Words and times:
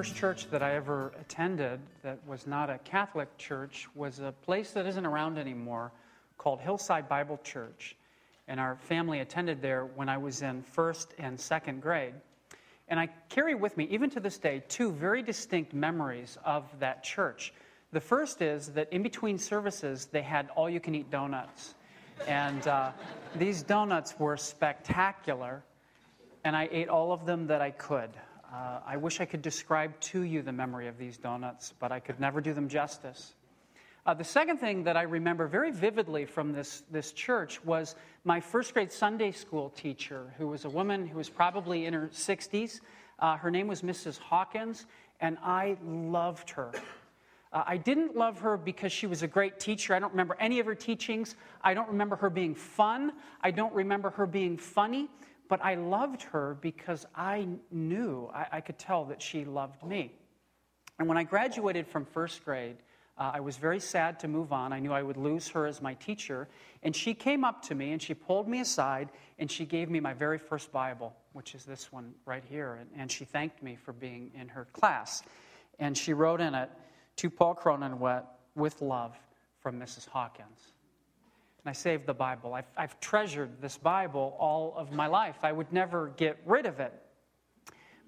first 0.00 0.16
church 0.16 0.50
that 0.50 0.62
I 0.62 0.76
ever 0.76 1.12
attended 1.20 1.78
that 2.02 2.26
was 2.26 2.46
not 2.46 2.70
a 2.70 2.78
Catholic 2.78 3.36
church 3.36 3.86
was 3.94 4.18
a 4.18 4.32
place 4.32 4.70
that 4.70 4.86
isn't 4.86 5.04
around 5.04 5.36
anymore 5.36 5.92
called 6.38 6.58
Hillside 6.58 7.06
Bible 7.06 7.38
Church. 7.44 7.94
And 8.48 8.58
our 8.58 8.76
family 8.76 9.20
attended 9.20 9.60
there 9.60 9.84
when 9.84 10.08
I 10.08 10.16
was 10.16 10.40
in 10.40 10.62
first 10.62 11.12
and 11.18 11.38
second 11.38 11.82
grade. 11.82 12.14
And 12.88 12.98
I 12.98 13.10
carry 13.28 13.54
with 13.54 13.76
me, 13.76 13.88
even 13.90 14.08
to 14.08 14.20
this 14.20 14.38
day, 14.38 14.62
two 14.68 14.90
very 14.90 15.22
distinct 15.22 15.74
memories 15.74 16.38
of 16.46 16.64
that 16.78 17.04
church. 17.04 17.52
The 17.92 18.00
first 18.00 18.40
is 18.40 18.68
that 18.68 18.90
in 18.94 19.02
between 19.02 19.36
services, 19.36 20.06
they 20.06 20.22
had 20.22 20.48
all 20.56 20.70
you 20.70 20.80
can 20.80 20.94
eat 20.94 21.10
donuts. 21.10 21.74
And 22.26 22.66
uh, 22.66 22.92
these 23.36 23.62
donuts 23.62 24.18
were 24.18 24.38
spectacular, 24.38 25.62
and 26.42 26.56
I 26.56 26.70
ate 26.72 26.88
all 26.88 27.12
of 27.12 27.26
them 27.26 27.48
that 27.48 27.60
I 27.60 27.72
could. 27.72 28.08
Uh, 28.52 28.80
I 28.84 28.96
wish 28.96 29.20
I 29.20 29.26
could 29.26 29.42
describe 29.42 29.98
to 30.00 30.22
you 30.22 30.42
the 30.42 30.52
memory 30.52 30.88
of 30.88 30.98
these 30.98 31.16
donuts, 31.16 31.72
but 31.78 31.92
I 31.92 32.00
could 32.00 32.18
never 32.18 32.40
do 32.40 32.52
them 32.52 32.68
justice. 32.68 33.34
Uh, 34.04 34.14
the 34.14 34.24
second 34.24 34.56
thing 34.58 34.82
that 34.84 34.96
I 34.96 35.02
remember 35.02 35.46
very 35.46 35.70
vividly 35.70 36.24
from 36.24 36.52
this, 36.52 36.82
this 36.90 37.12
church 37.12 37.64
was 37.64 37.94
my 38.24 38.40
first 38.40 38.74
grade 38.74 38.90
Sunday 38.90 39.30
school 39.30 39.70
teacher, 39.70 40.34
who 40.36 40.48
was 40.48 40.64
a 40.64 40.68
woman 40.68 41.06
who 41.06 41.18
was 41.18 41.30
probably 41.30 41.86
in 41.86 41.94
her 41.94 42.08
60s. 42.12 42.80
Uh, 43.20 43.36
her 43.36 43.52
name 43.52 43.68
was 43.68 43.82
Mrs. 43.82 44.18
Hawkins, 44.18 44.86
and 45.20 45.38
I 45.44 45.76
loved 45.84 46.50
her. 46.50 46.72
Uh, 47.52 47.62
I 47.66 47.76
didn't 47.76 48.16
love 48.16 48.40
her 48.40 48.56
because 48.56 48.90
she 48.90 49.06
was 49.06 49.22
a 49.22 49.28
great 49.28 49.60
teacher. 49.60 49.94
I 49.94 50.00
don't 50.00 50.10
remember 50.10 50.36
any 50.40 50.58
of 50.58 50.66
her 50.66 50.74
teachings. 50.74 51.36
I 51.62 51.74
don't 51.74 51.88
remember 51.88 52.16
her 52.16 52.30
being 52.30 52.56
fun. 52.56 53.12
I 53.42 53.52
don't 53.52 53.74
remember 53.74 54.10
her 54.10 54.26
being 54.26 54.56
funny. 54.56 55.08
But 55.50 55.64
I 55.64 55.74
loved 55.74 56.22
her 56.22 56.56
because 56.60 57.04
I 57.12 57.48
knew, 57.72 58.30
I, 58.32 58.46
I 58.52 58.60
could 58.60 58.78
tell 58.78 59.06
that 59.06 59.20
she 59.20 59.44
loved 59.44 59.82
me. 59.82 60.12
And 61.00 61.08
when 61.08 61.18
I 61.18 61.24
graduated 61.24 61.88
from 61.88 62.04
first 62.04 62.44
grade, 62.44 62.76
uh, 63.18 63.32
I 63.34 63.40
was 63.40 63.56
very 63.56 63.80
sad 63.80 64.20
to 64.20 64.28
move 64.28 64.52
on. 64.52 64.72
I 64.72 64.78
knew 64.78 64.92
I 64.92 65.02
would 65.02 65.16
lose 65.16 65.48
her 65.48 65.66
as 65.66 65.82
my 65.82 65.94
teacher. 65.94 66.46
And 66.84 66.94
she 66.94 67.14
came 67.14 67.44
up 67.44 67.62
to 67.62 67.74
me 67.74 67.90
and 67.90 68.00
she 68.00 68.14
pulled 68.14 68.46
me 68.46 68.60
aside 68.60 69.08
and 69.40 69.50
she 69.50 69.66
gave 69.66 69.90
me 69.90 69.98
my 69.98 70.14
very 70.14 70.38
first 70.38 70.70
Bible, 70.70 71.16
which 71.32 71.56
is 71.56 71.64
this 71.64 71.90
one 71.90 72.14
right 72.24 72.44
here. 72.48 72.74
And, 72.74 72.88
and 72.96 73.10
she 73.10 73.24
thanked 73.24 73.60
me 73.60 73.74
for 73.74 73.92
being 73.92 74.30
in 74.40 74.46
her 74.48 74.68
class. 74.72 75.24
And 75.80 75.98
she 75.98 76.12
wrote 76.12 76.40
in 76.40 76.54
it, 76.54 76.70
To 77.16 77.28
Paul 77.28 77.56
Cronin, 77.56 77.98
with 77.98 78.80
love 78.80 79.16
from 79.58 79.80
Mrs. 79.80 80.06
Hawkins 80.06 80.72
and 81.62 81.70
I 81.70 81.72
saved 81.72 82.06
the 82.06 82.14
Bible. 82.14 82.54
I've, 82.54 82.70
I've 82.76 82.98
treasured 83.00 83.60
this 83.60 83.76
Bible 83.76 84.34
all 84.38 84.74
of 84.76 84.92
my 84.92 85.06
life. 85.06 85.36
I 85.42 85.52
would 85.52 85.72
never 85.72 86.08
get 86.16 86.38
rid 86.46 86.66
of 86.66 86.80
it. 86.80 86.92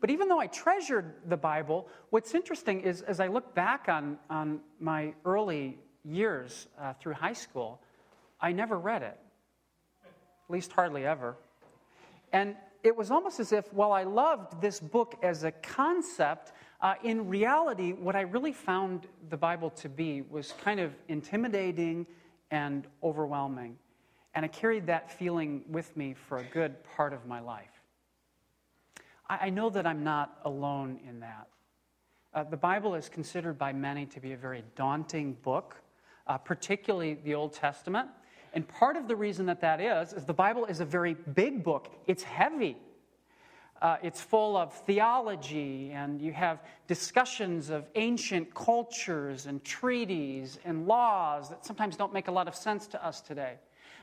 But 0.00 0.10
even 0.10 0.28
though 0.28 0.40
I 0.40 0.48
treasured 0.48 1.14
the 1.28 1.36
Bible, 1.36 1.88
what's 2.10 2.34
interesting 2.34 2.80
is 2.80 3.02
as 3.02 3.20
I 3.20 3.28
look 3.28 3.54
back 3.54 3.88
on, 3.88 4.18
on 4.28 4.60
my 4.80 5.14
early 5.24 5.78
years 6.04 6.66
uh, 6.80 6.94
through 6.94 7.12
high 7.14 7.34
school, 7.34 7.80
I 8.40 8.52
never 8.52 8.78
read 8.78 9.02
it, 9.02 9.18
at 10.04 10.50
least 10.50 10.72
hardly 10.72 11.06
ever. 11.06 11.36
And 12.32 12.56
it 12.82 12.96
was 12.96 13.12
almost 13.12 13.38
as 13.38 13.52
if, 13.52 13.72
while 13.72 13.92
I 13.92 14.02
loved 14.02 14.60
this 14.60 14.80
book 14.80 15.14
as 15.22 15.44
a 15.44 15.52
concept, 15.52 16.52
uh, 16.80 16.94
in 17.04 17.28
reality, 17.28 17.92
what 17.92 18.16
I 18.16 18.22
really 18.22 18.52
found 18.52 19.06
the 19.28 19.36
Bible 19.36 19.70
to 19.70 19.88
be 19.88 20.22
was 20.22 20.52
kind 20.64 20.80
of 20.80 20.92
intimidating 21.06 22.06
and 22.52 22.86
overwhelming. 23.02 23.76
And 24.34 24.44
I 24.44 24.48
carried 24.48 24.86
that 24.86 25.10
feeling 25.10 25.64
with 25.68 25.96
me 25.96 26.14
for 26.14 26.38
a 26.38 26.44
good 26.44 26.76
part 26.84 27.12
of 27.12 27.26
my 27.26 27.40
life. 27.40 27.80
I, 29.28 29.46
I 29.46 29.50
know 29.50 29.70
that 29.70 29.86
I'm 29.86 30.04
not 30.04 30.38
alone 30.44 31.00
in 31.08 31.18
that. 31.20 31.48
Uh, 32.34 32.44
the 32.44 32.56
Bible 32.56 32.94
is 32.94 33.08
considered 33.08 33.58
by 33.58 33.72
many 33.72 34.06
to 34.06 34.20
be 34.20 34.32
a 34.32 34.36
very 34.36 34.62
daunting 34.76 35.32
book, 35.42 35.76
uh, 36.26 36.38
particularly 36.38 37.14
the 37.14 37.34
Old 37.34 37.52
Testament. 37.52 38.08
And 38.54 38.68
part 38.68 38.96
of 38.96 39.08
the 39.08 39.16
reason 39.16 39.46
that 39.46 39.60
that 39.62 39.80
is, 39.80 40.12
is 40.12 40.24
the 40.24 40.34
Bible 40.34 40.66
is 40.66 40.80
a 40.80 40.84
very 40.84 41.14
big 41.14 41.64
book. 41.64 41.90
It's 42.06 42.22
heavy. 42.22 42.76
Uh, 43.82 43.96
it's 44.00 44.20
full 44.20 44.56
of 44.56 44.72
theology, 44.72 45.90
and 45.92 46.22
you 46.22 46.32
have 46.32 46.62
discussions 46.86 47.68
of 47.68 47.84
ancient 47.96 48.54
cultures 48.54 49.46
and 49.46 49.64
treaties 49.64 50.60
and 50.64 50.86
laws 50.86 51.48
that 51.48 51.66
sometimes 51.66 51.96
don't 51.96 52.12
make 52.12 52.28
a 52.28 52.30
lot 52.30 52.46
of 52.46 52.54
sense 52.54 52.86
to 52.86 53.04
us 53.04 53.20
today. 53.20 53.54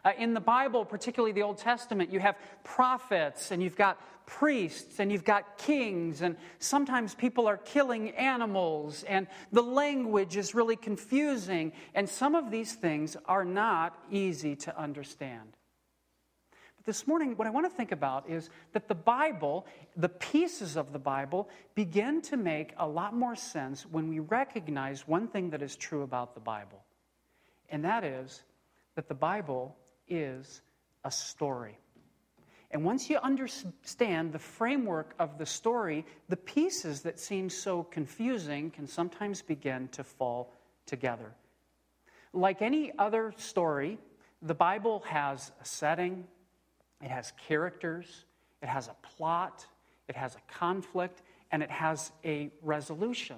Uh, 0.04 0.12
in 0.18 0.34
the 0.34 0.42
Bible, 0.42 0.84
particularly 0.84 1.32
the 1.32 1.44
Old 1.44 1.58
Testament, 1.58 2.12
you 2.12 2.20
have 2.20 2.36
prophets 2.66 3.52
and 3.52 3.64
you've 3.64 3.78
got 3.78 4.02
priests 4.26 5.00
and 5.00 5.14
you've 5.14 5.24
got 5.24 5.58
kings, 5.58 6.24
and 6.24 6.36
sometimes 6.60 7.16
people 7.16 7.48
are 7.48 7.58
killing 7.58 8.10
animals, 8.18 9.04
and 9.04 9.28
the 9.54 9.64
language 9.64 10.36
is 10.36 10.54
really 10.54 10.76
confusing, 10.76 11.72
and 11.96 12.10
some 12.10 12.36
of 12.36 12.52
these 12.52 12.74
things 12.74 13.16
are 13.28 13.46
not 13.46 13.98
easy 14.12 14.58
to 14.58 14.78
understand 14.78 15.56
this 16.86 17.08
morning, 17.08 17.36
what 17.36 17.48
I 17.48 17.52
want 17.52 17.70
to 17.70 17.76
think 17.76 17.92
about 17.92 18.30
is 18.30 18.50
that 18.74 18.88
the 18.88 18.96
Bible, 18.96 19.66
the 19.96 20.10
pieces 20.10 20.76
of 20.76 20.94
the 20.94 21.00
Bible, 21.00 21.50
begin 21.76 22.22
to 22.24 22.38
make 22.38 22.74
a 22.78 22.88
lot 22.88 23.14
more 23.14 23.36
sense 23.36 23.86
when 23.86 24.08
we 24.08 24.20
recognize 24.20 25.08
one 25.08 25.28
thing 25.28 25.52
that 25.52 25.62
is 25.62 25.76
true 25.76 26.04
about 26.04 26.34
the 26.34 26.40
Bible. 26.40 26.84
And 27.70 27.86
that 27.86 28.04
is 28.04 28.44
that 28.96 29.08
the 29.08 29.14
Bible 29.14 29.76
is 30.08 30.62
a 31.04 31.12
story. 31.12 31.78
And 32.72 32.84
once 32.84 33.10
you 33.10 33.18
understand 33.18 34.32
the 34.32 34.40
framework 34.40 35.16
of 35.18 35.38
the 35.38 35.46
story, 35.46 36.06
the 36.28 36.38
pieces 36.38 37.02
that 37.02 37.20
seem 37.20 37.50
so 37.50 37.84
confusing 37.84 38.70
can 38.70 38.88
sometimes 38.88 39.42
begin 39.42 39.88
to 39.90 40.04
fall 40.04 40.54
together. 40.86 41.32
Like 42.32 42.62
any 42.62 42.92
other 42.98 43.34
story, 43.38 43.98
the 44.42 44.54
Bible 44.54 45.04
has 45.08 45.52
a 45.62 45.66
setting, 45.66 46.26
it 47.02 47.10
has 47.10 47.34
characters, 47.48 48.26
it 48.62 48.68
has 48.68 48.88
a 48.88 48.96
plot, 49.16 49.66
it 50.08 50.16
has 50.16 50.36
a 50.36 50.54
conflict, 50.54 51.22
and 51.52 51.64
it 51.64 51.72
has 51.72 52.12
a 52.26 52.52
resolution. 52.62 53.38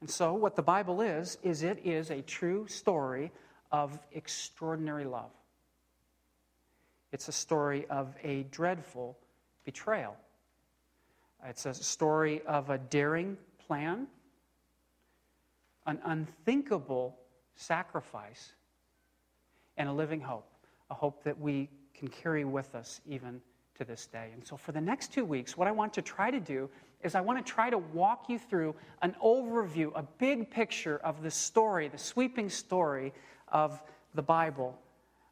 And 0.00 0.10
so, 0.10 0.34
what 0.34 0.56
the 0.56 0.62
Bible 0.62 1.00
is, 1.00 1.38
is 1.42 1.62
it 1.62 1.84
is 1.84 2.10
a 2.10 2.22
true 2.22 2.66
story 2.68 3.30
of 3.72 3.98
extraordinary 4.12 5.04
love. 5.04 5.30
It's 7.12 7.28
a 7.28 7.32
story 7.32 7.86
of 7.88 8.14
a 8.22 8.44
dreadful 8.50 9.18
betrayal. 9.64 10.16
It's 11.44 11.66
a 11.66 11.74
story 11.74 12.42
of 12.46 12.70
a 12.70 12.78
daring 12.78 13.36
plan, 13.66 14.06
an 15.86 16.00
unthinkable 16.04 17.16
sacrifice, 17.56 18.52
and 19.76 19.88
a 19.88 19.92
living 19.92 20.20
hope 20.20 20.46
a 20.90 20.94
hope 20.94 21.24
that 21.24 21.38
we 21.38 21.68
can 21.94 22.08
carry 22.08 22.44
with 22.44 22.74
us 22.74 23.00
even 23.06 23.40
to 23.76 23.84
this 23.84 24.06
day. 24.06 24.30
And 24.32 24.46
so, 24.46 24.56
for 24.56 24.72
the 24.72 24.80
next 24.80 25.12
two 25.12 25.24
weeks, 25.24 25.56
what 25.56 25.68
I 25.68 25.72
want 25.72 25.94
to 25.94 26.02
try 26.02 26.30
to 26.30 26.40
do 26.40 26.68
is 27.02 27.14
I 27.14 27.20
want 27.20 27.44
to 27.44 27.52
try 27.52 27.70
to 27.70 27.78
walk 27.78 28.28
you 28.28 28.38
through 28.38 28.74
an 29.02 29.14
overview, 29.22 29.92
a 29.94 30.02
big 30.18 30.50
picture 30.50 30.98
of 30.98 31.22
the 31.22 31.30
story, 31.30 31.88
the 31.88 31.98
sweeping 31.98 32.48
story 32.48 33.12
of 33.48 33.80
the 34.14 34.22
Bible. 34.22 34.76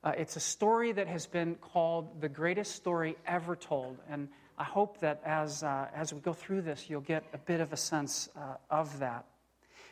Uh, 0.04 0.12
it's 0.16 0.36
a 0.36 0.40
story 0.40 0.92
that 0.92 1.08
has 1.08 1.26
been 1.26 1.56
called 1.56 2.20
the 2.20 2.28
greatest 2.28 2.76
story 2.76 3.16
ever 3.26 3.56
told. 3.56 3.98
And 4.08 4.28
I 4.56 4.64
hope 4.64 5.00
that 5.00 5.20
as, 5.24 5.64
uh, 5.64 5.88
as 5.94 6.14
we 6.14 6.20
go 6.20 6.32
through 6.32 6.62
this, 6.62 6.88
you'll 6.88 7.00
get 7.00 7.24
a 7.32 7.38
bit 7.38 7.60
of 7.60 7.72
a 7.72 7.76
sense 7.76 8.28
uh, 8.36 8.54
of 8.70 9.00
that. 9.00 9.24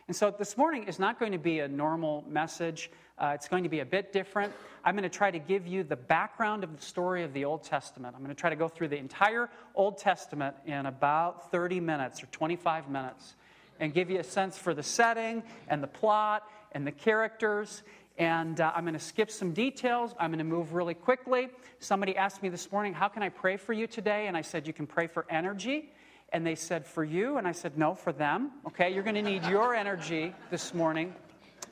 And 0.06 0.15
so 0.15 0.31
this 0.31 0.59
morning 0.59 0.84
is 0.84 0.99
not 0.99 1.19
going 1.19 1.32
to 1.32 1.38
be 1.38 1.61
a 1.61 1.69
normal 1.69 2.25
message. 2.28 2.90
Uh, 3.17 3.32
it's 3.34 3.49
going 3.49 3.62
to 3.62 3.70
be 3.70 3.81
a 3.81 3.87
bit 3.87 4.12
different. 4.12 4.52
I'm 4.84 4.94
going 4.94 5.05
to 5.05 5.08
try 5.08 5.31
to 5.31 5.38
give 5.38 5.67
you 5.67 5.82
the 5.82 5.96
background 5.96 6.62
of 6.62 6.76
the 6.76 6.82
story 6.82 7.23
of 7.23 7.32
the 7.32 7.46
Old 7.46 7.62
Testament. 7.62 8.14
I'm 8.14 8.23
going 8.23 8.34
to 8.34 8.38
try 8.38 8.50
to 8.50 8.56
go 8.56 8.69
through 8.69 8.88
the 8.88 8.99
entire 8.99 9.49
Old 9.75 9.96
Testament 9.96 10.56
in 10.67 10.84
about 10.84 11.50
30 11.50 11.81
minutes 11.81 12.23
or 12.23 12.26
25 12.26 12.90
minutes 12.90 13.34
and 13.81 13.94
give 13.94 14.11
you 14.11 14.19
a 14.19 14.25
sense 14.25 14.58
for 14.58 14.75
the 14.75 14.82
setting 14.82 15.43
and 15.69 15.82
the 15.82 15.88
plot 15.88 16.50
and 16.73 16.87
the 16.87 16.93
characters. 16.93 17.82
And 18.19 18.61
uh, 18.61 18.73
I'm 18.76 18.84
going 18.84 18.93
to 18.93 19.00
skip 19.00 19.31
some 19.31 19.52
details. 19.52 20.14
I'm 20.20 20.31
going 20.31 20.38
to 20.38 20.44
move 20.44 20.75
really 20.75 20.94
quickly. 20.94 21.49
Somebody 21.78 22.14
asked 22.14 22.43
me 22.43 22.50
this 22.50 22.70
morning, 22.70 22.93
How 22.93 23.08
can 23.08 23.23
I 23.23 23.31
pray 23.31 23.56
for 23.56 23.73
you 23.73 23.87
today? 23.87 24.26
And 24.26 24.37
I 24.37 24.43
said, 24.43 24.67
You 24.67 24.75
can 24.75 24.87
pray 24.87 25.06
for 25.06 25.25
energy. 25.31 25.94
And 26.34 26.44
they 26.44 26.56
said, 26.56 26.84
For 26.84 27.04
you? 27.04 27.38
And 27.38 27.46
I 27.46 27.52
said, 27.52 27.78
No, 27.78 27.94
for 27.94 28.12
them. 28.12 28.50
Okay, 28.66 28.92
you're 28.92 29.04
going 29.04 29.14
to 29.14 29.22
need 29.22 29.44
your 29.44 29.72
energy 29.72 30.34
this 30.50 30.75
morning, 30.75 31.14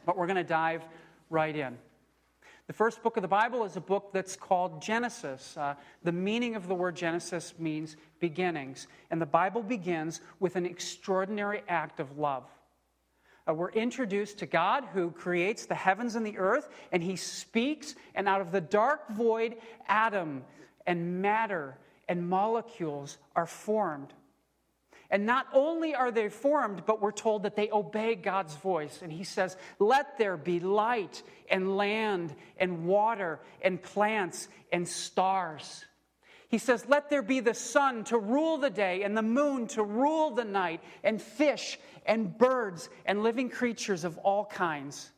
but 0.06 0.16
we're 0.16 0.28
going 0.28 0.36
to 0.36 0.44
dive 0.44 0.82
right 1.30 1.54
in. 1.54 1.76
The 2.68 2.72
first 2.72 3.02
book 3.02 3.16
of 3.16 3.22
the 3.22 3.28
Bible 3.28 3.64
is 3.64 3.76
a 3.76 3.80
book 3.80 4.10
that's 4.12 4.36
called 4.36 4.80
Genesis. 4.80 5.56
Uh, 5.56 5.74
the 6.04 6.12
meaning 6.12 6.54
of 6.54 6.68
the 6.68 6.76
word 6.76 6.94
Genesis 6.94 7.54
means 7.58 7.96
beginnings. 8.20 8.86
And 9.10 9.20
the 9.20 9.26
Bible 9.26 9.64
begins 9.64 10.20
with 10.38 10.54
an 10.54 10.64
extraordinary 10.64 11.62
act 11.68 11.98
of 11.98 12.16
love. 12.16 12.44
Uh, 13.48 13.54
we're 13.54 13.72
introduced 13.72 14.38
to 14.38 14.46
God 14.46 14.84
who 14.94 15.10
creates 15.10 15.66
the 15.66 15.74
heavens 15.74 16.14
and 16.14 16.24
the 16.24 16.38
earth, 16.38 16.68
and 16.92 17.02
he 17.02 17.16
speaks, 17.16 17.96
and 18.14 18.28
out 18.28 18.40
of 18.40 18.52
the 18.52 18.60
dark 18.60 19.10
void, 19.10 19.56
atom 19.88 20.44
and 20.86 21.20
matter 21.20 21.76
and 22.08 22.28
molecules 22.28 23.18
are 23.34 23.46
formed. 23.46 24.12
And 25.12 25.26
not 25.26 25.46
only 25.52 25.94
are 25.94 26.10
they 26.10 26.30
formed, 26.30 26.86
but 26.86 27.02
we're 27.02 27.12
told 27.12 27.42
that 27.42 27.54
they 27.54 27.70
obey 27.70 28.14
God's 28.14 28.56
voice. 28.56 29.00
And 29.02 29.12
He 29.12 29.24
says, 29.24 29.58
Let 29.78 30.16
there 30.16 30.38
be 30.38 30.58
light 30.58 31.22
and 31.50 31.76
land 31.76 32.34
and 32.56 32.86
water 32.86 33.38
and 33.60 33.80
plants 33.80 34.48
and 34.72 34.88
stars. 34.88 35.84
He 36.48 36.56
says, 36.56 36.86
Let 36.88 37.10
there 37.10 37.20
be 37.20 37.40
the 37.40 37.52
sun 37.52 38.04
to 38.04 38.16
rule 38.16 38.56
the 38.56 38.70
day 38.70 39.02
and 39.02 39.14
the 39.14 39.22
moon 39.22 39.66
to 39.68 39.84
rule 39.84 40.30
the 40.30 40.46
night, 40.46 40.80
and 41.04 41.20
fish 41.20 41.78
and 42.06 42.36
birds 42.36 42.88
and 43.04 43.22
living 43.22 43.50
creatures 43.50 44.04
of 44.04 44.16
all 44.16 44.46
kinds. 44.46 45.12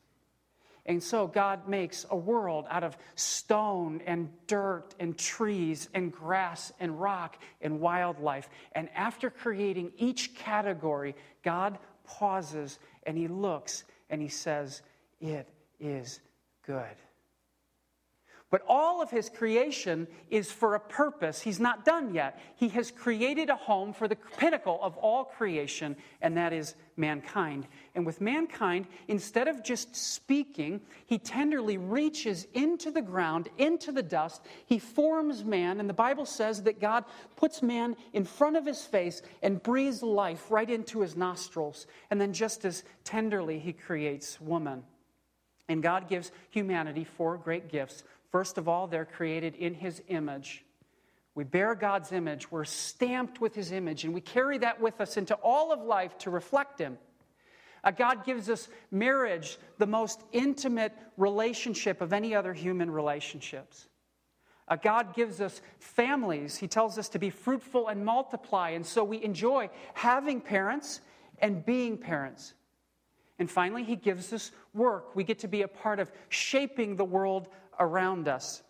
And 0.87 1.03
so 1.03 1.27
God 1.27 1.67
makes 1.67 2.05
a 2.11 2.17
world 2.17 2.67
out 2.69 2.85
of 2.85 2.97
stone 3.15 4.03
and 4.07 4.29
dirt 4.47 4.95
and 5.01 5.17
trees 5.17 5.89
and 5.95 6.13
grass 6.13 6.73
and 6.79 7.01
rock 7.01 7.39
and 7.63 7.81
wildlife. 7.81 8.51
And 8.73 8.91
after 8.95 9.31
creating 9.31 9.93
each 9.97 10.35
category, 10.35 11.15
God 11.43 11.79
pauses 12.05 12.79
and 13.05 13.17
he 13.17 13.29
looks 13.29 13.85
and 14.11 14.21
he 14.21 14.29
says, 14.29 14.83
It 15.21 15.49
is 15.81 16.21
good. 16.67 16.97
But 18.55 18.63
all 18.69 19.03
of 19.03 19.11
his 19.11 19.29
creation 19.29 20.07
is 20.31 20.53
for 20.53 20.77
a 20.77 20.79
purpose. 20.79 21.41
He's 21.41 21.59
not 21.59 21.85
done 21.85 22.15
yet. 22.15 22.39
He 22.55 22.69
has 22.69 22.93
created 22.93 23.51
a 23.51 23.57
home 23.57 23.93
for 23.93 24.07
the 24.07 24.15
pinnacle 24.15 24.79
of 24.81 24.97
all 24.97 25.25
creation, 25.25 25.97
and 26.23 26.37
that 26.37 26.53
is 26.53 26.77
mankind. 26.97 27.67
And 27.97 28.07
with 28.07 28.21
mankind, 28.21 28.87
instead 29.09 29.49
of 29.49 29.65
just 29.65 29.97
speaking, 29.97 30.83
he 31.05 31.19
tenderly 31.19 31.79
reaches 31.79 32.47
into 32.55 32.93
the 32.93 33.03
ground, 33.03 33.49
into 33.59 33.91
the 33.91 34.05
dust. 34.05 34.41
He 34.67 34.79
forms 34.79 35.45
man, 35.45 35.81
and 35.81 35.89
the 35.89 35.93
Bible 35.93 36.25
says 36.25 36.63
that 36.63 36.81
God 36.81 37.07
puts 37.35 37.61
man 37.61 37.97
in 38.13 38.25
front 38.25 38.57
of 38.57 38.65
his 38.65 38.85
face 38.85 39.21
and 39.43 39.61
breathes 39.61 40.01
life 40.01 40.49
right 40.49 40.71
into 40.71 41.01
his 41.01 41.17
nostrils. 41.17 41.89
And 42.09 42.21
then, 42.21 42.33
just 42.33 42.65
as 42.65 42.85
tenderly, 43.03 43.59
he 43.59 43.73
creates 43.73 44.41
woman. 44.41 44.85
And 45.69 45.83
God 45.83 46.09
gives 46.09 46.31
humanity 46.51 47.05
four 47.05 47.39
great 47.39 47.71
gifts 47.71 48.05
First 48.35 48.59
of 48.59 48.69
all, 48.69 48.89
they're 48.89 49.05
created 49.05 49.55
in 49.55 49.75
His 49.75 50.03
image. 50.09 50.65
We 51.37 51.45
bear 51.45 51.77
God's 51.77 52.11
image, 52.11 52.51
we're 52.51 52.65
stamped 52.65 53.41
with 53.41 53.55
His 53.55 53.71
image, 53.71 54.03
and 54.03 54.13
we 54.13 54.21
carry 54.21 54.59
that 54.59 54.81
with 54.81 55.01
us 55.01 55.17
into 55.17 55.37
all 55.37 55.73
of 55.73 55.81
life 55.83 56.19
to 56.19 56.31
reflect 56.31 56.81
Him. 56.81 56.99
Uh, 57.85 57.93
God 57.93 58.25
gives 58.25 58.51
us 58.51 58.67
marriage, 58.91 59.57
the 59.79 59.87
most 59.87 60.21
intimate 60.33 60.93
relationship 61.17 62.01
of 62.01 62.13
any 62.13 62.35
other 62.35 62.53
human 62.53 62.91
relationships. 62.91 63.87
Uh, 64.67 64.75
God 64.83 65.15
gives 65.15 65.41
us 65.41 65.63
families. 65.79 66.57
He 66.57 66.67
tells 66.67 66.99
us 66.99 67.09
to 67.11 67.21
be 67.21 67.31
fruitful 67.31 67.87
and 67.87 68.05
multiply. 68.05 68.71
And 68.71 68.85
so 68.85 69.05
we 69.05 69.23
enjoy 69.23 69.71
having 69.93 70.41
parents 70.41 71.01
and 71.39 71.65
being 71.65 71.97
parents. 71.97 72.55
And 73.39 73.51
finally, 73.51 73.85
He 73.85 73.97
gives 73.97 74.33
us 74.33 74.51
work. 74.73 75.15
We 75.17 75.25
get 75.25 75.41
to 75.41 75.49
be 75.49 75.63
a 75.63 75.69
part 75.69 75.99
of 76.01 76.11
shaping 76.29 76.97
the 76.97 77.05
world 77.05 77.49
around 77.79 78.29
us. 78.29 78.63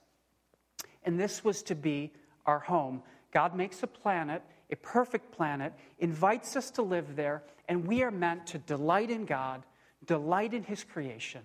And 1.05 1.19
this 1.19 1.45
was 1.45 1.62
to 1.65 1.75
be 1.75 2.12
our 2.47 2.59
home. 2.59 3.03
God 3.33 3.55
makes 3.55 3.83
a 3.83 3.87
planet, 3.87 4.43
a 4.71 4.77
perfect 4.77 5.33
planet, 5.33 5.73
invites 5.99 6.56
us 6.56 6.71
to 6.73 6.83
live 6.83 7.17
there, 7.17 7.43
and 7.69 7.87
we 7.87 8.03
are 8.03 8.11
meant 8.11 8.47
to 8.49 8.59
delight 8.59 9.11
in 9.11 9.25
God, 9.25 9.62
delight 10.06 10.55
in 10.55 10.62
His 10.62 10.85
creation. 10.85 11.43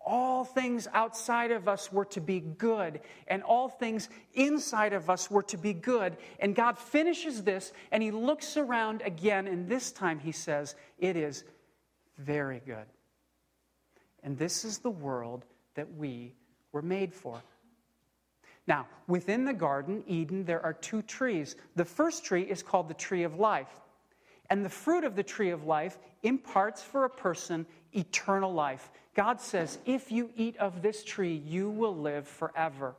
All 0.00 0.44
things 0.44 0.86
outside 0.92 1.50
of 1.50 1.66
us 1.66 1.92
were 1.92 2.04
to 2.06 2.20
be 2.20 2.38
good, 2.38 3.00
and 3.26 3.42
all 3.42 3.68
things 3.68 4.08
inside 4.34 4.92
of 4.92 5.10
us 5.10 5.28
were 5.30 5.42
to 5.44 5.58
be 5.58 5.72
good. 5.72 6.16
And 6.38 6.54
God 6.54 6.78
finishes 6.78 7.42
this, 7.42 7.72
and 7.90 8.02
He 8.02 8.12
looks 8.12 8.56
around 8.56 9.02
again, 9.04 9.48
and 9.48 9.68
this 9.68 9.90
time 9.90 10.20
He 10.20 10.32
says, 10.32 10.76
It 10.98 11.16
is 11.16 11.42
very 12.18 12.62
good. 12.64 12.86
And 14.22 14.38
this 14.38 14.64
is 14.64 14.78
the 14.78 14.90
world 14.90 15.44
that 15.74 15.94
we 15.94 16.34
were 16.76 16.82
made 16.82 17.14
for. 17.14 17.40
Now, 18.66 18.86
within 19.06 19.46
the 19.46 19.54
garden, 19.54 20.04
Eden, 20.06 20.44
there 20.44 20.62
are 20.62 20.74
two 20.74 21.00
trees. 21.00 21.56
The 21.74 21.86
first 21.86 22.22
tree 22.22 22.42
is 22.42 22.62
called 22.62 22.88
the 22.88 22.94
tree 22.94 23.22
of 23.22 23.38
life. 23.38 23.70
And 24.50 24.62
the 24.62 24.68
fruit 24.68 25.04
of 25.04 25.16
the 25.16 25.22
tree 25.22 25.48
of 25.52 25.64
life 25.64 25.98
imparts 26.22 26.82
for 26.82 27.06
a 27.06 27.10
person 27.10 27.64
eternal 27.94 28.52
life. 28.52 28.90
God 29.14 29.40
says, 29.40 29.78
if 29.86 30.12
you 30.12 30.28
eat 30.36 30.58
of 30.58 30.82
this 30.82 31.02
tree, 31.02 31.42
you 31.46 31.70
will 31.70 31.96
live 31.96 32.28
forever. 32.28 32.94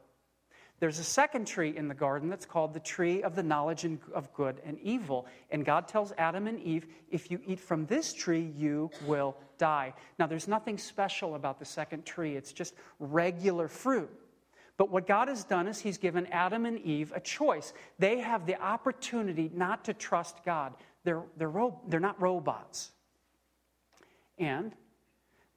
There's 0.80 0.98
a 0.98 1.04
second 1.04 1.46
tree 1.46 1.78
in 1.78 1.88
the 1.88 1.94
garden 1.94 2.30
that's 2.30 2.48
called 2.48 2.74
the 2.74 2.80
tree 2.80 3.22
of 3.22 3.36
the 3.36 3.44
knowledge 3.44 3.86
of 4.12 4.34
good 4.34 4.60
and 4.66 4.80
evil. 4.80 5.28
And 5.52 5.64
God 5.64 5.88
tells 5.88 6.14
Adam 6.18 6.48
and 6.48 6.60
Eve, 6.60 6.88
if 7.12 7.30
you 7.30 7.40
eat 7.46 7.60
from 7.60 7.86
this 7.86 8.12
tree, 8.12 8.52
you 8.58 8.90
will 9.06 9.38
die. 9.58 9.94
Now, 10.20 10.28
there's 10.28 10.48
nothing 10.48 10.78
special 10.78 11.36
about 11.36 11.60
the 11.60 11.66
second 11.66 12.06
tree, 12.06 12.36
it's 12.36 12.52
just 12.52 12.74
regular 13.00 13.68
fruit. 13.68 14.10
But 14.78 14.92
what 14.92 15.08
God 15.08 15.28
has 15.28 15.44
done 15.44 15.68
is 15.68 15.80
He's 15.80 15.98
given 15.98 16.28
Adam 16.28 16.66
and 16.66 16.80
Eve 16.80 17.12
a 17.16 17.20
choice. 17.20 17.74
They 17.98 18.20
have 18.20 18.46
the 18.46 18.62
opportunity 18.62 19.50
not 19.54 19.86
to 19.86 19.94
trust 19.94 20.44
God, 20.46 20.74
they're, 21.04 21.24
they're, 21.38 21.50
ro- 21.50 21.80
they're 21.88 22.00
not 22.00 22.22
robots. 22.22 22.92
And 24.38 24.74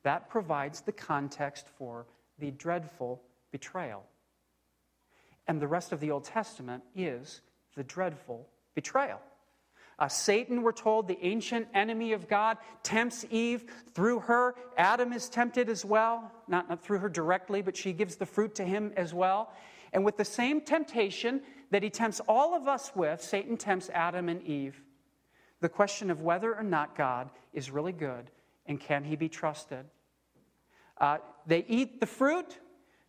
that 0.02 0.30
provides 0.30 0.80
the 0.80 0.92
context 0.92 1.66
for 1.76 2.06
the 2.38 2.50
dreadful 2.50 3.20
betrayal. 3.52 4.04
And 5.46 5.60
the 5.60 5.66
rest 5.68 5.92
of 5.92 6.00
the 6.00 6.10
Old 6.10 6.24
Testament 6.24 6.82
is 6.94 7.40
the 7.76 7.84
dreadful 7.84 8.48
betrayal. 8.74 9.20
Uh, 10.00 10.08
Satan, 10.08 10.62
we're 10.62 10.72
told, 10.72 11.06
the 11.06 11.18
ancient 11.24 11.68
enemy 11.74 12.14
of 12.14 12.26
God, 12.26 12.56
tempts 12.82 13.26
Eve. 13.30 13.64
Through 13.94 14.20
her, 14.20 14.54
Adam 14.78 15.12
is 15.12 15.28
tempted 15.28 15.68
as 15.68 15.84
well. 15.84 16.32
Not, 16.48 16.70
not 16.70 16.82
through 16.82 16.98
her 16.98 17.10
directly, 17.10 17.60
but 17.60 17.76
she 17.76 17.92
gives 17.92 18.16
the 18.16 18.24
fruit 18.24 18.54
to 18.54 18.64
him 18.64 18.92
as 18.96 19.12
well. 19.12 19.52
And 19.92 20.02
with 20.04 20.16
the 20.16 20.24
same 20.24 20.62
temptation 20.62 21.42
that 21.70 21.82
he 21.82 21.90
tempts 21.90 22.20
all 22.26 22.54
of 22.54 22.66
us 22.66 22.92
with, 22.94 23.20
Satan 23.22 23.58
tempts 23.58 23.90
Adam 23.90 24.30
and 24.30 24.42
Eve. 24.42 24.80
The 25.60 25.68
question 25.68 26.10
of 26.10 26.22
whether 26.22 26.54
or 26.54 26.62
not 26.62 26.96
God 26.96 27.28
is 27.52 27.70
really 27.70 27.92
good 27.92 28.30
and 28.64 28.80
can 28.80 29.04
he 29.04 29.16
be 29.16 29.28
trusted. 29.28 29.84
Uh, 30.96 31.18
they 31.46 31.64
eat 31.68 32.00
the 32.00 32.06
fruit, 32.06 32.58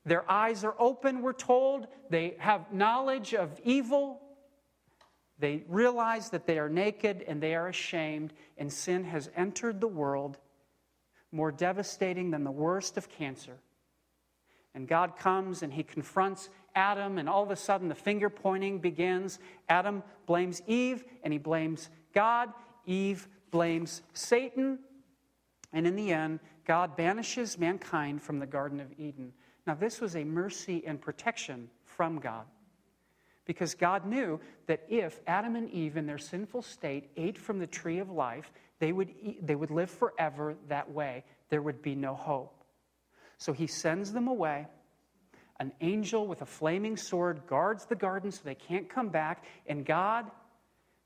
their 0.06 0.30
eyes 0.30 0.64
are 0.64 0.76
open, 0.80 1.22
we're 1.22 1.34
told. 1.34 1.88
They 2.10 2.36
have 2.40 2.74
knowledge 2.74 3.34
of 3.34 3.60
evil. 3.64 4.22
They 5.42 5.64
realize 5.68 6.30
that 6.30 6.46
they 6.46 6.60
are 6.60 6.70
naked 6.70 7.26
and 7.28 7.42
they 7.42 7.56
are 7.56 7.68
ashamed, 7.68 8.32
and 8.60 8.72
sin 8.72 9.04
has 9.06 9.30
entered 9.36 9.82
the 9.82 9.88
world 9.88 10.38
more 11.32 11.52
devastating 11.52 12.30
than 12.30 12.44
the 12.44 12.52
worst 12.52 12.96
of 12.96 13.10
cancer. 13.10 13.58
And 14.76 14.88
God 14.88 15.18
comes 15.18 15.64
and 15.64 15.74
he 15.74 15.82
confronts 15.82 16.50
Adam, 16.76 17.18
and 17.18 17.28
all 17.28 17.42
of 17.42 17.50
a 17.50 17.56
sudden 17.56 17.90
the 17.90 17.96
finger 17.96 18.30
pointing 18.30 18.78
begins. 18.78 19.40
Adam 19.68 20.04
blames 20.28 20.62
Eve, 20.68 21.04
and 21.24 21.34
he 21.34 21.40
blames 21.40 21.90
God. 22.14 22.50
Eve 22.86 23.28
blames 23.50 24.04
Satan. 24.14 24.78
And 25.74 25.88
in 25.88 25.96
the 25.96 26.14
end, 26.14 26.40
God 26.66 26.96
banishes 26.96 27.58
mankind 27.58 28.22
from 28.22 28.38
the 28.38 28.46
Garden 28.46 28.80
of 28.80 28.94
Eden. 29.00 29.34
Now, 29.66 29.74
this 29.74 30.00
was 30.00 30.16
a 30.16 30.24
mercy 30.24 30.84
and 30.86 31.02
protection 31.02 31.68
from 31.84 32.20
God. 32.20 32.46
Because 33.52 33.76
God 33.76 34.06
knew 34.06 34.40
that 34.68 34.86
if 34.88 35.20
Adam 35.28 35.58
and 35.58 35.70
Eve, 35.72 35.98
in 35.98 36.06
their 36.06 36.18
sinful 36.18 36.62
state, 36.62 37.10
ate 37.18 37.38
from 37.38 37.60
the 37.60 37.68
tree 37.68 38.00
of 38.00 38.10
life, 38.10 38.50
they 38.80 38.94
would, 38.94 39.10
eat, 39.22 39.46
they 39.46 39.56
would 39.56 39.72
live 39.72 39.90
forever 39.90 40.56
that 40.70 40.90
way. 40.90 41.26
There 41.50 41.62
would 41.62 41.82
be 41.82 41.94
no 41.94 42.16
hope. 42.16 42.64
So 43.40 43.52
he 43.52 43.68
sends 43.68 44.14
them 44.14 44.30
away. 44.30 44.68
An 45.60 45.74
angel 45.82 46.28
with 46.28 46.42
a 46.42 46.46
flaming 46.46 46.96
sword 46.96 47.42
guards 47.46 47.84
the 47.84 47.96
garden 47.96 48.32
so 48.32 48.40
they 48.46 48.56
can't 48.56 48.88
come 48.88 49.10
back. 49.10 49.44
And 49.68 49.86
God 49.86 50.32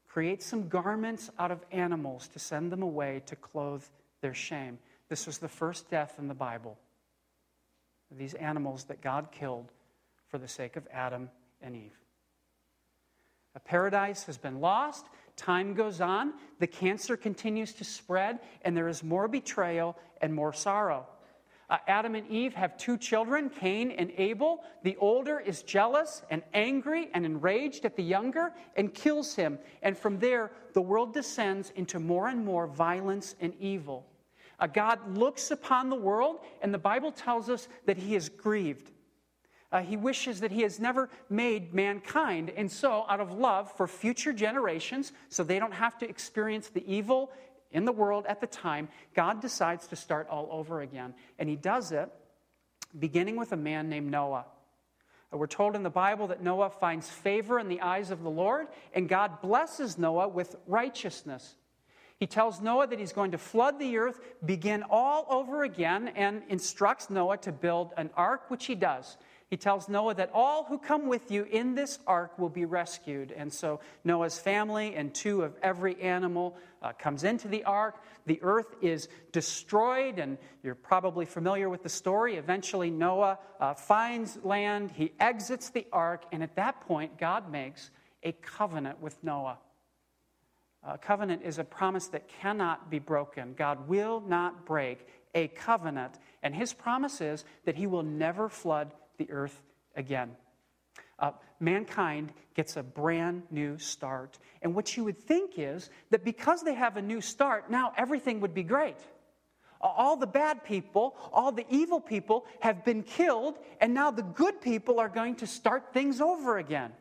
creates 0.07 0.45
some 0.45 0.67
garments 0.67 1.31
out 1.39 1.49
of 1.49 1.65
animals 1.71 2.27
to 2.27 2.37
send 2.37 2.71
them 2.71 2.83
away 2.83 3.23
to 3.25 3.35
clothe 3.35 3.83
their 4.21 4.35
shame. 4.35 4.77
This 5.09 5.25
was 5.25 5.39
the 5.39 5.47
first 5.47 5.89
death 5.89 6.13
in 6.19 6.27
the 6.27 6.35
Bible 6.35 6.77
these 8.11 8.35
animals 8.35 8.83
that 8.83 9.01
God 9.01 9.31
killed 9.31 9.71
for 10.27 10.37
the 10.37 10.47
sake 10.47 10.75
of 10.75 10.87
Adam 10.93 11.27
and 11.59 11.75
Eve. 11.75 12.04
A 13.55 13.59
paradise 13.59 14.23
has 14.25 14.37
been 14.37 14.59
lost. 14.59 15.07
Time 15.37 15.73
goes 15.73 16.01
on. 16.01 16.33
The 16.59 16.67
cancer 16.67 17.17
continues 17.17 17.73
to 17.73 17.83
spread, 17.83 18.39
and 18.61 18.75
there 18.75 18.87
is 18.87 19.03
more 19.03 19.27
betrayal 19.27 19.97
and 20.21 20.33
more 20.33 20.53
sorrow. 20.53 21.07
Uh, 21.69 21.77
Adam 21.87 22.13
and 22.13 22.27
Eve 22.29 22.53
have 22.53 22.77
two 22.77 22.95
children, 22.97 23.49
Cain 23.49 23.89
and 23.91 24.11
Abel. 24.17 24.63
The 24.83 24.95
older 24.97 25.39
is 25.39 25.63
jealous 25.63 26.21
and 26.29 26.43
angry 26.53 27.09
and 27.13 27.25
enraged 27.25 27.85
at 27.85 27.95
the 27.95 28.03
younger 28.03 28.53
and 28.75 28.93
kills 28.93 29.35
him. 29.35 29.57
And 29.81 29.97
from 29.97 30.19
there, 30.19 30.51
the 30.73 30.81
world 30.81 31.13
descends 31.13 31.71
into 31.75 31.99
more 31.99 32.27
and 32.27 32.45
more 32.45 32.67
violence 32.67 33.35
and 33.41 33.53
evil. 33.59 34.05
Uh, 34.59 34.67
God 34.67 35.17
looks 35.17 35.51
upon 35.51 35.89
the 35.89 35.95
world, 35.95 36.41
and 36.61 36.73
the 36.73 36.77
Bible 36.77 37.11
tells 37.11 37.49
us 37.49 37.67
that 37.85 37.97
he 37.97 38.15
is 38.15 38.29
grieved. 38.29 38.91
Uh, 39.75 39.81
he 39.81 39.97
wishes 39.97 40.39
that 40.39 40.51
he 40.51 40.61
has 40.61 40.79
never 40.79 41.09
made 41.29 41.73
mankind. 41.73 42.49
And 42.55 42.71
so, 42.71 43.05
out 43.09 43.19
of 43.19 43.33
love 43.33 43.69
for 43.75 43.87
future 43.87 44.31
generations, 44.31 45.11
so 45.27 45.43
they 45.43 45.59
don't 45.59 45.73
have 45.73 45.97
to 45.97 46.07
experience 46.07 46.69
the 46.69 46.81
evil 46.89 47.29
in 47.71 47.83
the 47.83 47.91
world 47.91 48.25
at 48.25 48.39
the 48.39 48.47
time, 48.47 48.87
God 49.15 49.41
decides 49.41 49.85
to 49.87 49.97
start 49.97 50.29
all 50.29 50.47
over 50.49 50.79
again. 50.79 51.13
And 51.37 51.49
he 51.49 51.57
does 51.57 51.91
it 51.91 52.09
beginning 52.97 53.35
with 53.35 53.51
a 53.51 53.57
man 53.57 53.89
named 53.89 54.09
Noah. 54.09 54.45
Uh, 55.33 55.37
we're 55.37 55.45
told 55.45 55.75
in 55.75 55.83
the 55.83 55.89
Bible 55.89 56.27
that 56.27 56.41
Noah 56.41 56.69
finds 56.69 57.09
favor 57.09 57.59
in 57.59 57.67
the 57.67 57.81
eyes 57.81 58.11
of 58.11 58.23
the 58.23 58.29
Lord, 58.29 58.67
and 58.93 59.09
God 59.09 59.41
blesses 59.41 59.97
Noah 59.97 60.29
with 60.29 60.55
righteousness. 60.67 61.53
He 62.17 62.27
tells 62.27 62.61
Noah 62.61 62.87
that 62.87 62.99
he's 62.99 63.11
going 63.11 63.31
to 63.31 63.37
flood 63.37 63.77
the 63.77 63.97
earth, 63.97 64.21
begin 64.45 64.85
all 64.89 65.25
over 65.29 65.63
again, 65.63 66.07
and 66.15 66.43
instructs 66.47 67.09
Noah 67.09 67.39
to 67.39 67.51
build 67.51 67.91
an 67.97 68.09
ark, 68.15 68.49
which 68.49 68.67
he 68.67 68.75
does. 68.75 69.17
He 69.55 69.57
tells 69.57 69.87
Noah 69.87 70.15
that 70.15 70.31
all 70.33 70.65
who 70.65 70.77
come 70.77 71.07
with 71.07 71.31
you 71.31 71.45
in 71.45 71.75
this 71.75 71.97
ark 72.05 72.37
will 72.37 72.49
be 72.49 72.65
rescued. 72.65 73.31
And 73.31 73.53
so 73.53 73.79
Noah's 74.03 74.37
family 74.37 74.95
and 74.95 75.13
two 75.13 75.43
of 75.43 75.55
every 75.63 76.01
animal 76.01 76.57
uh, 76.81 76.91
comes 76.91 77.23
into 77.23 77.47
the 77.47 77.63
ark. 77.63 77.95
The 78.25 78.37
earth 78.41 78.75
is 78.81 79.07
destroyed, 79.31 80.19
and 80.19 80.37
you're 80.61 80.75
probably 80.75 81.25
familiar 81.25 81.69
with 81.69 81.83
the 81.83 81.89
story. 81.89 82.35
Eventually, 82.35 82.89
Noah 82.89 83.39
uh, 83.61 83.75
finds 83.75 84.37
land, 84.43 84.91
he 84.91 85.13
exits 85.21 85.69
the 85.69 85.87
ark, 85.89 86.25
and 86.33 86.43
at 86.43 86.57
that 86.57 86.81
point, 86.81 87.17
God 87.17 87.49
makes 87.49 87.91
a 88.23 88.33
covenant 88.33 88.99
with 88.99 89.23
Noah. 89.23 89.59
A 90.83 90.97
covenant 90.97 91.43
is 91.45 91.59
a 91.59 91.63
promise 91.63 92.07
that 92.07 92.27
cannot 92.41 92.91
be 92.91 92.99
broken. 92.99 93.53
God 93.53 93.87
will 93.87 94.19
not 94.19 94.65
break 94.65 95.07
a 95.33 95.47
covenant. 95.47 96.19
And 96.43 96.53
his 96.53 96.73
promise 96.73 97.21
is 97.21 97.45
that 97.63 97.75
he 97.77 97.87
will 97.87 98.03
never 98.03 98.49
flood 98.49 98.91
the 99.17 99.29
earth 99.31 99.61
again. 99.95 100.31
Uh, 101.17 101.31
mankind 101.59 102.33
gets 102.55 102.75
a 102.77 102.83
brand 102.83 103.43
new 103.49 103.77
start. 103.77 104.37
And 104.61 104.75
what 104.75 104.97
you 104.97 105.03
would 105.05 105.17
think 105.17 105.53
is 105.57 105.89
that 106.09 106.25
because 106.25 106.61
they 106.63 106.73
have 106.73 106.97
a 106.97 107.01
new 107.01 107.21
start, 107.21 107.69
now 107.69 107.93
everything 107.97 108.41
would 108.41 108.53
be 108.53 108.63
great. 108.63 108.97
All 109.81 110.17
the 110.17 110.27
bad 110.27 110.63
people, 110.63 111.15
all 111.31 111.51
the 111.51 111.65
evil 111.69 112.01
people 112.01 112.45
have 112.61 112.83
been 112.83 113.03
killed, 113.03 113.59
and 113.79 113.93
now 113.93 114.09
the 114.09 114.23
good 114.23 114.59
people 114.61 114.99
are 114.99 115.09
going 115.09 115.35
to 115.35 115.47
start 115.47 115.93
things 115.93 116.21
over 116.21 116.57
again. 116.57 116.91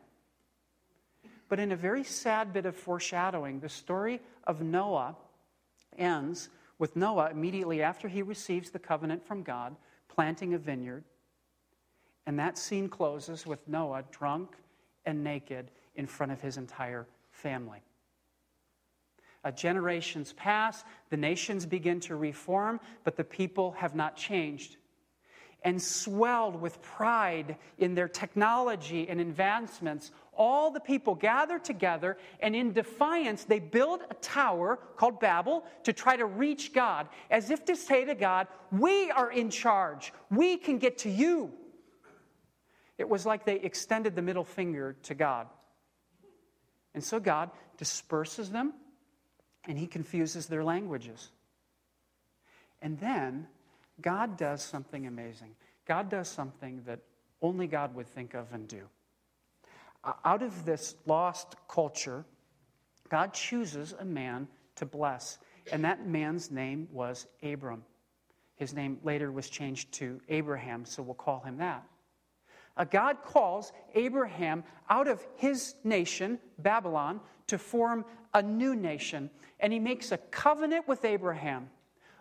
But 1.49 1.59
in 1.59 1.71
a 1.71 1.75
very 1.75 2.03
sad 2.03 2.53
bit 2.53 2.65
of 2.65 2.75
foreshadowing, 2.75 3.59
the 3.59 3.69
story 3.69 4.19
of 4.45 4.61
Noah 4.61 5.15
ends 5.97 6.49
with 6.77 6.95
Noah 6.95 7.29
immediately 7.31 7.81
after 7.81 8.07
he 8.07 8.21
receives 8.21 8.69
the 8.69 8.79
covenant 8.79 9.25
from 9.25 9.43
God, 9.43 9.75
planting 10.07 10.53
a 10.53 10.57
vineyard. 10.57 11.03
And 12.25 12.39
that 12.39 12.57
scene 12.57 12.89
closes 12.89 13.45
with 13.45 13.67
Noah 13.67 14.03
drunk 14.11 14.55
and 15.05 15.23
naked 15.23 15.71
in 15.95 16.07
front 16.07 16.31
of 16.31 16.41
his 16.41 16.57
entire 16.57 17.05
family. 17.31 17.81
Uh, 19.43 19.51
generations 19.51 20.33
pass, 20.33 20.83
the 21.11 21.17
nations 21.17 21.65
begin 21.65 21.99
to 21.99 22.15
reform, 22.15 22.79
but 23.03 23.15
the 23.15 23.23
people 23.23 23.71
have 23.73 23.93
not 23.93 24.17
changed 24.17 24.77
and 25.65 25.81
swelled 25.81 26.61
with 26.61 26.79
pride 26.81 27.57
in 27.79 27.95
their 27.95 28.07
technology 28.07 29.09
and 29.09 29.19
advancements, 29.19 30.11
all 30.37 30.69
the 30.69 30.79
people 30.79 31.15
gather 31.15 31.57
together 31.57 32.17
and 32.39 32.55
in 32.55 32.71
defiance 32.71 33.43
they 33.43 33.59
build 33.59 34.01
a 34.11 34.13
tower 34.15 34.77
called 34.95 35.19
Babel 35.19 35.65
to 35.83 35.91
try 35.91 36.15
to 36.15 36.27
reach 36.27 36.71
God, 36.71 37.09
as 37.31 37.49
if 37.49 37.65
to 37.65 37.75
say 37.75 38.05
to 38.05 38.13
God, 38.13 38.47
We 38.71 39.09
are 39.09 39.31
in 39.31 39.49
charge, 39.49 40.13
we 40.29 40.55
can 40.55 40.77
get 40.77 40.99
to 40.99 41.09
you. 41.09 41.51
It 42.97 43.09
was 43.09 43.25
like 43.25 43.45
they 43.45 43.59
extended 43.59 44.15
the 44.15 44.21
middle 44.21 44.43
finger 44.43 44.95
to 45.03 45.15
God. 45.15 45.47
And 46.93 47.03
so 47.03 47.19
God 47.19 47.51
disperses 47.77 48.49
them 48.49 48.73
and 49.67 49.77
he 49.77 49.87
confuses 49.87 50.47
their 50.47 50.63
languages. 50.63 51.31
And 52.81 52.99
then 52.99 53.47
God 54.01 54.37
does 54.37 54.61
something 54.61 55.07
amazing. 55.07 55.55
God 55.85 56.09
does 56.09 56.27
something 56.27 56.81
that 56.85 56.99
only 57.41 57.67
God 57.67 57.95
would 57.95 58.07
think 58.07 58.33
of 58.33 58.53
and 58.53 58.67
do. 58.67 58.81
Out 60.23 60.41
of 60.41 60.65
this 60.65 60.95
lost 61.05 61.55
culture, 61.67 62.25
God 63.09 63.33
chooses 63.33 63.93
a 63.99 64.05
man 64.05 64.47
to 64.75 64.85
bless, 64.85 65.39
and 65.71 65.83
that 65.83 66.07
man's 66.07 66.51
name 66.51 66.87
was 66.91 67.27
Abram. 67.41 67.83
His 68.55 68.73
name 68.73 68.99
later 69.03 69.31
was 69.31 69.49
changed 69.49 69.91
to 69.93 70.21
Abraham, 70.29 70.85
so 70.85 71.01
we'll 71.01 71.15
call 71.15 71.39
him 71.41 71.57
that. 71.57 71.83
God 72.83 73.23
calls 73.23 73.71
Abraham 73.93 74.65
out 74.89 75.07
of 75.07 75.25
his 75.37 75.75
nation, 75.85 76.39
Babylon, 76.59 77.21
to 77.47 77.57
form 77.57 78.03
a 78.33 78.41
new 78.41 78.75
nation, 78.75 79.29
and 79.61 79.71
he 79.71 79.79
makes 79.79 80.11
a 80.11 80.17
covenant 80.17 80.87
with 80.87 81.05
Abraham 81.05 81.69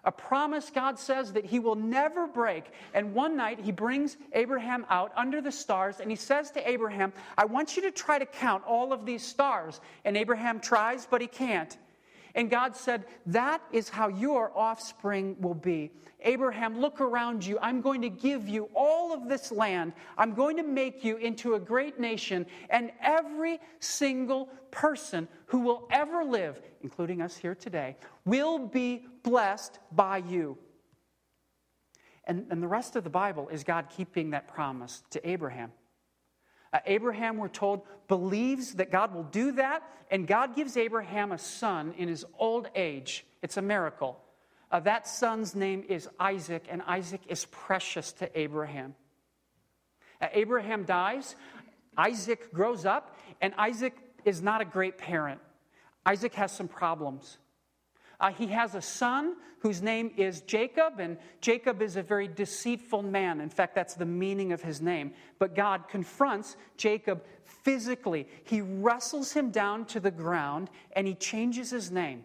a 0.04 0.12
promise 0.12 0.70
God 0.70 0.98
says 0.98 1.32
that 1.32 1.44
he 1.44 1.58
will 1.58 1.74
never 1.74 2.26
break. 2.26 2.64
And 2.92 3.14
one 3.14 3.36
night 3.36 3.58
he 3.58 3.72
brings 3.72 4.16
Abraham 4.32 4.86
out 4.90 5.12
under 5.16 5.40
the 5.40 5.52
stars 5.52 6.00
and 6.00 6.10
he 6.10 6.16
says 6.16 6.50
to 6.52 6.68
Abraham, 6.68 7.12
I 7.36 7.46
want 7.46 7.76
you 7.76 7.82
to 7.82 7.90
try 7.90 8.18
to 8.18 8.26
count 8.26 8.64
all 8.64 8.92
of 8.92 9.06
these 9.06 9.24
stars. 9.24 9.80
And 10.04 10.16
Abraham 10.16 10.60
tries, 10.60 11.06
but 11.06 11.20
he 11.20 11.26
can't. 11.26 11.76
And 12.34 12.50
God 12.50 12.76
said, 12.76 13.04
That 13.26 13.62
is 13.70 13.88
how 13.88 14.08
your 14.08 14.56
offspring 14.56 15.36
will 15.40 15.54
be. 15.54 15.92
Abraham, 16.20 16.80
look 16.80 17.00
around 17.00 17.44
you. 17.44 17.58
I'm 17.60 17.80
going 17.80 18.02
to 18.02 18.08
give 18.08 18.48
you 18.48 18.68
all 18.74 19.12
of 19.12 19.28
this 19.28 19.52
land. 19.52 19.92
I'm 20.18 20.34
going 20.34 20.56
to 20.56 20.62
make 20.62 21.04
you 21.04 21.16
into 21.16 21.54
a 21.54 21.60
great 21.60 22.00
nation. 22.00 22.46
And 22.70 22.90
every 23.00 23.60
single 23.78 24.46
person 24.70 25.28
who 25.46 25.60
will 25.60 25.86
ever 25.92 26.24
live, 26.24 26.60
including 26.82 27.22
us 27.22 27.36
here 27.36 27.54
today, 27.54 27.96
will 28.24 28.58
be 28.58 29.06
blessed 29.22 29.78
by 29.92 30.18
you. 30.18 30.58
And, 32.26 32.46
and 32.50 32.62
the 32.62 32.68
rest 32.68 32.96
of 32.96 33.04
the 33.04 33.10
Bible 33.10 33.48
is 33.48 33.64
God 33.64 33.88
keeping 33.94 34.30
that 34.30 34.48
promise 34.48 35.02
to 35.10 35.28
Abraham. 35.28 35.72
Uh, 36.74 36.80
Abraham, 36.86 37.36
we're 37.36 37.46
told, 37.46 37.82
believes 38.08 38.74
that 38.74 38.90
God 38.90 39.14
will 39.14 39.22
do 39.22 39.52
that, 39.52 39.88
and 40.10 40.26
God 40.26 40.56
gives 40.56 40.76
Abraham 40.76 41.30
a 41.30 41.38
son 41.38 41.94
in 41.96 42.08
his 42.08 42.24
old 42.36 42.68
age. 42.74 43.24
It's 43.42 43.56
a 43.56 43.62
miracle. 43.62 44.18
Uh, 44.72 44.80
that 44.80 45.06
son's 45.06 45.54
name 45.54 45.84
is 45.88 46.08
Isaac, 46.18 46.64
and 46.68 46.82
Isaac 46.82 47.20
is 47.28 47.44
precious 47.44 48.12
to 48.14 48.38
Abraham. 48.38 48.96
Uh, 50.20 50.26
Abraham 50.32 50.82
dies, 50.84 51.36
Isaac 51.96 52.52
grows 52.52 52.84
up, 52.84 53.16
and 53.40 53.54
Isaac 53.56 53.96
is 54.24 54.42
not 54.42 54.60
a 54.60 54.64
great 54.64 54.98
parent. 54.98 55.40
Isaac 56.04 56.34
has 56.34 56.50
some 56.50 56.66
problems. 56.66 57.38
Uh, 58.24 58.30
he 58.32 58.46
has 58.46 58.74
a 58.74 58.80
son 58.80 59.36
whose 59.58 59.82
name 59.82 60.10
is 60.16 60.40
Jacob, 60.40 60.98
and 60.98 61.18
Jacob 61.42 61.82
is 61.82 61.96
a 61.96 62.02
very 62.02 62.26
deceitful 62.26 63.02
man. 63.02 63.38
In 63.38 63.50
fact, 63.50 63.74
that's 63.74 63.92
the 63.92 64.06
meaning 64.06 64.50
of 64.50 64.62
his 64.62 64.80
name. 64.80 65.12
But 65.38 65.54
God 65.54 65.90
confronts 65.90 66.56
Jacob 66.78 67.22
physically. 67.42 68.26
He 68.44 68.62
wrestles 68.62 69.32
him 69.32 69.50
down 69.50 69.84
to 69.86 70.00
the 70.00 70.10
ground 70.10 70.70
and 70.96 71.06
he 71.06 71.14
changes 71.14 71.68
his 71.68 71.90
name. 71.90 72.24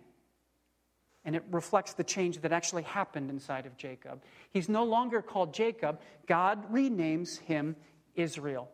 And 1.26 1.36
it 1.36 1.44
reflects 1.52 1.92
the 1.96 2.06
change 2.06 2.40
that 2.40 2.54
actually 2.54 2.84
happened 2.84 3.30
inside 3.30 3.66
of 3.66 3.76
Jacob. 3.76 4.24
He's 4.52 4.70
no 4.70 4.86
longer 4.86 5.22
called 5.22 5.54
Jacob, 5.54 6.00
God 6.28 6.72
renames 6.72 7.40
him 7.42 7.76
Israel. 8.16 8.70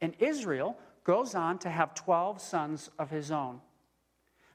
And 0.00 0.14
Israel 0.18 0.78
goes 1.04 1.34
on 1.34 1.58
to 1.58 1.68
have 1.68 1.94
12 1.94 2.40
sons 2.40 2.88
of 2.98 3.10
his 3.10 3.30
own. 3.30 3.60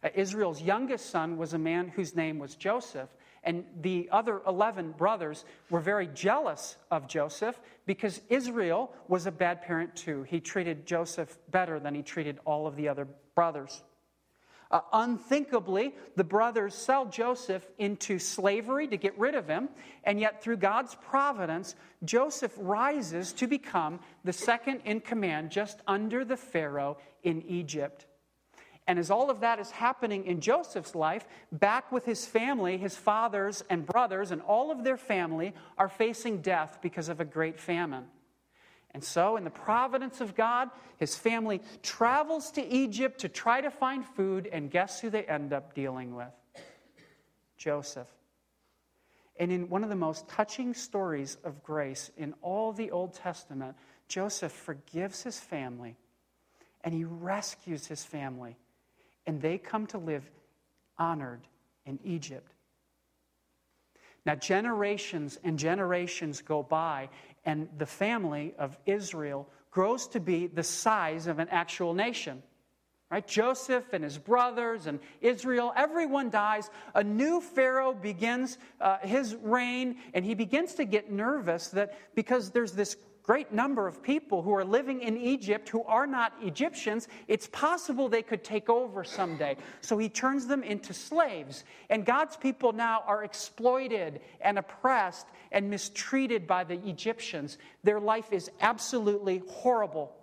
Uh, 0.05 0.09
Israel's 0.13 0.61
youngest 0.61 1.09
son 1.09 1.35
was 1.35 1.53
a 1.53 1.57
man 1.57 1.87
whose 1.87 2.15
name 2.15 2.37
was 2.37 2.55
Joseph, 2.55 3.09
and 3.43 3.65
the 3.81 4.07
other 4.11 4.41
11 4.47 4.91
brothers 4.91 5.45
were 5.69 5.79
very 5.79 6.07
jealous 6.07 6.77
of 6.91 7.07
Joseph 7.07 7.59
because 7.85 8.21
Israel 8.29 8.91
was 9.07 9.25
a 9.25 9.31
bad 9.31 9.63
parent 9.63 9.95
too. 9.95 10.23
He 10.23 10.39
treated 10.39 10.85
Joseph 10.85 11.37
better 11.49 11.79
than 11.79 11.95
he 11.95 12.03
treated 12.03 12.39
all 12.45 12.67
of 12.67 12.75
the 12.75 12.87
other 12.87 13.07
brothers. 13.33 13.83
Uh, 14.71 14.81
unthinkably, 14.93 15.93
the 16.15 16.23
brothers 16.23 16.73
sell 16.73 17.05
Joseph 17.05 17.65
into 17.77 18.17
slavery 18.17 18.87
to 18.87 18.97
get 18.97 19.17
rid 19.17 19.35
of 19.35 19.47
him, 19.47 19.69
and 20.03 20.19
yet 20.19 20.41
through 20.41 20.57
God's 20.57 20.95
providence, 20.95 21.75
Joseph 22.03 22.53
rises 22.57 23.31
to 23.33 23.47
become 23.47 23.99
the 24.23 24.33
second 24.33 24.81
in 24.85 25.01
command 25.01 25.51
just 25.51 25.81
under 25.87 26.25
the 26.25 26.37
Pharaoh 26.37 26.97
in 27.23 27.43
Egypt. 27.43 28.07
And 28.87 28.99
as 28.99 29.09
all 29.09 29.31
of 29.31 29.39
that 29.39 29.59
is 29.59 29.71
happening 29.71 30.25
in 30.25 30.41
Joseph's 30.41 30.93
life, 30.93 31.25
back 31.51 31.91
with 31.91 32.05
his 32.05 32.25
family, 32.25 32.77
his 32.77 32.95
fathers 32.95 33.63
and 33.69 33.85
brothers 33.85 34.31
and 34.31 34.41
all 34.43 34.71
of 34.71 34.83
their 34.83 34.97
family 34.97 35.53
are 35.77 35.89
facing 35.89 36.41
death 36.41 36.79
because 36.81 37.09
of 37.09 37.19
a 37.19 37.25
great 37.25 37.59
famine. 37.59 38.05
And 38.91 39.03
so, 39.03 39.35
in 39.35 39.43
the 39.43 39.49
providence 39.49 40.21
of 40.21 40.35
God, 40.35 40.69
his 40.97 41.17
family 41.17 41.61
travels 41.83 42.51
to 42.51 42.65
Egypt 42.65 43.19
to 43.21 43.29
try 43.29 43.59
to 43.59 43.69
find 43.69 44.05
food, 44.05 44.47
and 44.49 44.71
guess 44.71 45.01
who 45.01 45.09
they 45.09 45.23
end 45.23 45.51
up 45.51 45.73
dealing 45.73 46.15
with? 46.15 46.31
Joseph. 47.57 48.07
And 49.37 49.51
in 49.51 49.67
one 49.67 49.83
of 49.83 49.89
the 49.89 49.95
most 49.95 50.29
touching 50.29 50.73
stories 50.73 51.37
of 51.43 51.61
grace 51.61 52.09
in 52.15 52.33
all 52.41 52.71
the 52.71 52.91
Old 52.91 53.13
Testament, 53.15 53.75
Joseph 54.07 54.51
forgives 54.51 55.23
his 55.23 55.39
family 55.39 55.97
and 56.83 56.93
he 56.93 57.03
rescues 57.03 57.87
his 57.87 58.03
family. 58.03 58.55
And 59.27 59.41
they 59.41 59.57
come 59.57 59.87
to 59.87 59.97
live 59.97 60.29
honored 60.97 61.41
in 61.85 61.99
Egypt. 62.03 62.51
Now, 64.25 64.35
generations 64.35 65.37
and 65.43 65.59
generations 65.59 66.41
go 66.41 66.63
by, 66.63 67.09
and 67.45 67.69
the 67.77 67.85
family 67.85 68.55
of 68.57 68.77
Israel 68.85 69.47
grows 69.69 70.07
to 70.07 70.19
be 70.19 70.47
the 70.47 70.63
size 70.63 71.27
of 71.27 71.39
an 71.39 71.47
actual 71.49 71.93
nation. 71.93 72.41
Right? 73.11 73.25
Joseph 73.27 73.93
and 73.93 74.03
his 74.03 74.17
brothers 74.17 74.87
and 74.87 74.99
Israel, 75.21 75.71
everyone 75.75 76.31
dies. 76.31 76.71
A 76.95 77.03
new 77.03 77.39
Pharaoh 77.39 77.93
begins 77.93 78.57
uh, 78.81 78.97
his 79.03 79.35
reign, 79.35 79.97
and 80.15 80.25
he 80.25 80.33
begins 80.33 80.73
to 80.75 80.85
get 80.85 81.11
nervous 81.11 81.67
that 81.69 82.15
because 82.15 82.49
there's 82.49 82.71
this 82.71 82.97
great 83.25 83.51
number 83.51 83.87
of 83.87 84.03
people 84.03 84.41
who 84.41 84.53
are 84.53 84.63
living 84.63 85.01
in 85.01 85.17
Egypt 85.17 85.67
who 85.69 85.83
are 85.83 86.05
not 86.05 86.33
Egyptians, 86.41 87.07
it's 87.27 87.47
possible 87.47 88.07
they 88.07 88.21
could 88.21 88.43
take 88.43 88.69
over 88.69 89.03
someday. 89.03 89.57
So 89.81 89.97
he 89.97 90.09
turns 90.09 90.45
them 90.47 90.61
into 90.63 90.93
slaves. 90.93 91.63
And 91.89 92.05
God's 92.05 92.37
people 92.37 92.71
now 92.71 93.03
are 93.07 93.23
exploited 93.23 94.21
and 94.41 94.59
oppressed 94.59 95.27
and 95.51 95.69
mistreated 95.69 96.45
by 96.45 96.63
the 96.63 96.79
Egyptians. 96.87 97.57
Their 97.83 97.99
life 97.99 98.31
is 98.31 98.51
absolutely 98.61 99.41
horrible. 99.49 100.15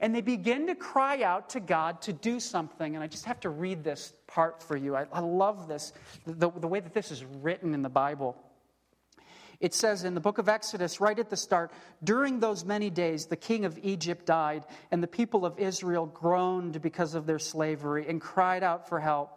And 0.00 0.14
they 0.14 0.20
begin 0.20 0.66
to 0.66 0.74
cry 0.74 1.22
out 1.22 1.50
to 1.50 1.60
God 1.60 2.02
to 2.02 2.12
do 2.12 2.40
something. 2.40 2.96
And 2.96 3.04
I 3.04 3.06
just 3.06 3.24
have 3.26 3.38
to 3.40 3.50
read 3.50 3.84
this 3.84 4.14
part 4.26 4.60
for 4.62 4.76
you. 4.76 4.96
I, 4.96 5.06
I 5.12 5.20
love 5.20 5.68
this, 5.68 5.92
the, 6.26 6.50
the 6.50 6.66
way 6.66 6.80
that 6.80 6.94
this 6.94 7.12
is 7.12 7.24
written 7.24 7.72
in 7.72 7.82
the 7.82 7.88
Bible. 7.88 8.36
It 9.62 9.74
says 9.74 10.02
in 10.02 10.14
the 10.14 10.20
book 10.20 10.38
of 10.38 10.48
Exodus, 10.48 11.00
right 11.00 11.16
at 11.16 11.30
the 11.30 11.36
start, 11.36 11.70
during 12.02 12.40
those 12.40 12.64
many 12.64 12.90
days, 12.90 13.26
the 13.26 13.36
king 13.36 13.64
of 13.64 13.78
Egypt 13.80 14.26
died, 14.26 14.66
and 14.90 15.00
the 15.00 15.06
people 15.06 15.46
of 15.46 15.56
Israel 15.56 16.04
groaned 16.06 16.82
because 16.82 17.14
of 17.14 17.26
their 17.26 17.38
slavery 17.38 18.06
and 18.08 18.20
cried 18.20 18.64
out 18.64 18.88
for 18.88 18.98
help. 18.98 19.30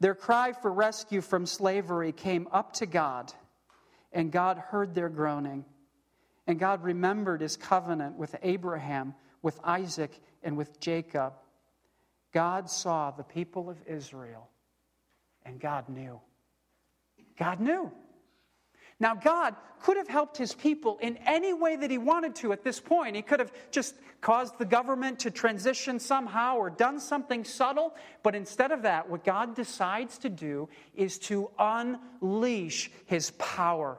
Their 0.00 0.16
cry 0.16 0.50
for 0.50 0.72
rescue 0.72 1.20
from 1.20 1.46
slavery 1.46 2.10
came 2.10 2.48
up 2.50 2.72
to 2.74 2.86
God, 2.86 3.32
and 4.12 4.32
God 4.32 4.58
heard 4.58 4.96
their 4.96 5.08
groaning. 5.08 5.64
And 6.48 6.58
God 6.58 6.82
remembered 6.82 7.40
his 7.40 7.56
covenant 7.56 8.16
with 8.16 8.34
Abraham, 8.42 9.14
with 9.42 9.60
Isaac, 9.62 10.10
and 10.42 10.56
with 10.56 10.80
Jacob. 10.80 11.34
God 12.32 12.68
saw 12.68 13.12
the 13.12 13.22
people 13.22 13.70
of 13.70 13.76
Israel, 13.86 14.48
and 15.46 15.60
God 15.60 15.88
knew. 15.88 16.20
God 17.38 17.60
knew. 17.60 17.92
Now, 19.02 19.16
God 19.16 19.56
could 19.80 19.96
have 19.96 20.06
helped 20.06 20.36
his 20.36 20.54
people 20.54 20.96
in 21.00 21.16
any 21.26 21.52
way 21.52 21.74
that 21.74 21.90
he 21.90 21.98
wanted 21.98 22.36
to 22.36 22.52
at 22.52 22.62
this 22.62 22.78
point. 22.78 23.16
He 23.16 23.22
could 23.22 23.40
have 23.40 23.52
just 23.72 23.96
caused 24.20 24.58
the 24.58 24.64
government 24.64 25.18
to 25.18 25.30
transition 25.32 25.98
somehow 25.98 26.54
or 26.54 26.70
done 26.70 27.00
something 27.00 27.42
subtle. 27.42 27.96
But 28.22 28.36
instead 28.36 28.70
of 28.70 28.82
that, 28.82 29.10
what 29.10 29.24
God 29.24 29.56
decides 29.56 30.18
to 30.18 30.28
do 30.28 30.68
is 30.94 31.18
to 31.18 31.50
unleash 31.58 32.92
his 33.06 33.32
power. 33.32 33.98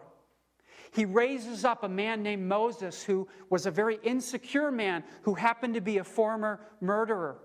He 0.93 1.03
raises 1.03 1.65
up 1.65 1.83
a 1.83 1.89
man 1.89 2.23
named 2.23 2.47
Moses 2.47 3.03
who 3.03 3.27
was 3.49 3.65
a 3.65 3.71
very 3.71 3.99
insecure 4.03 4.71
man 4.71 5.03
who 5.23 5.33
happened 5.33 5.73
to 5.73 5.81
be 5.81 5.97
a 5.97 6.05
former 6.05 6.61
murderer. 6.79 7.39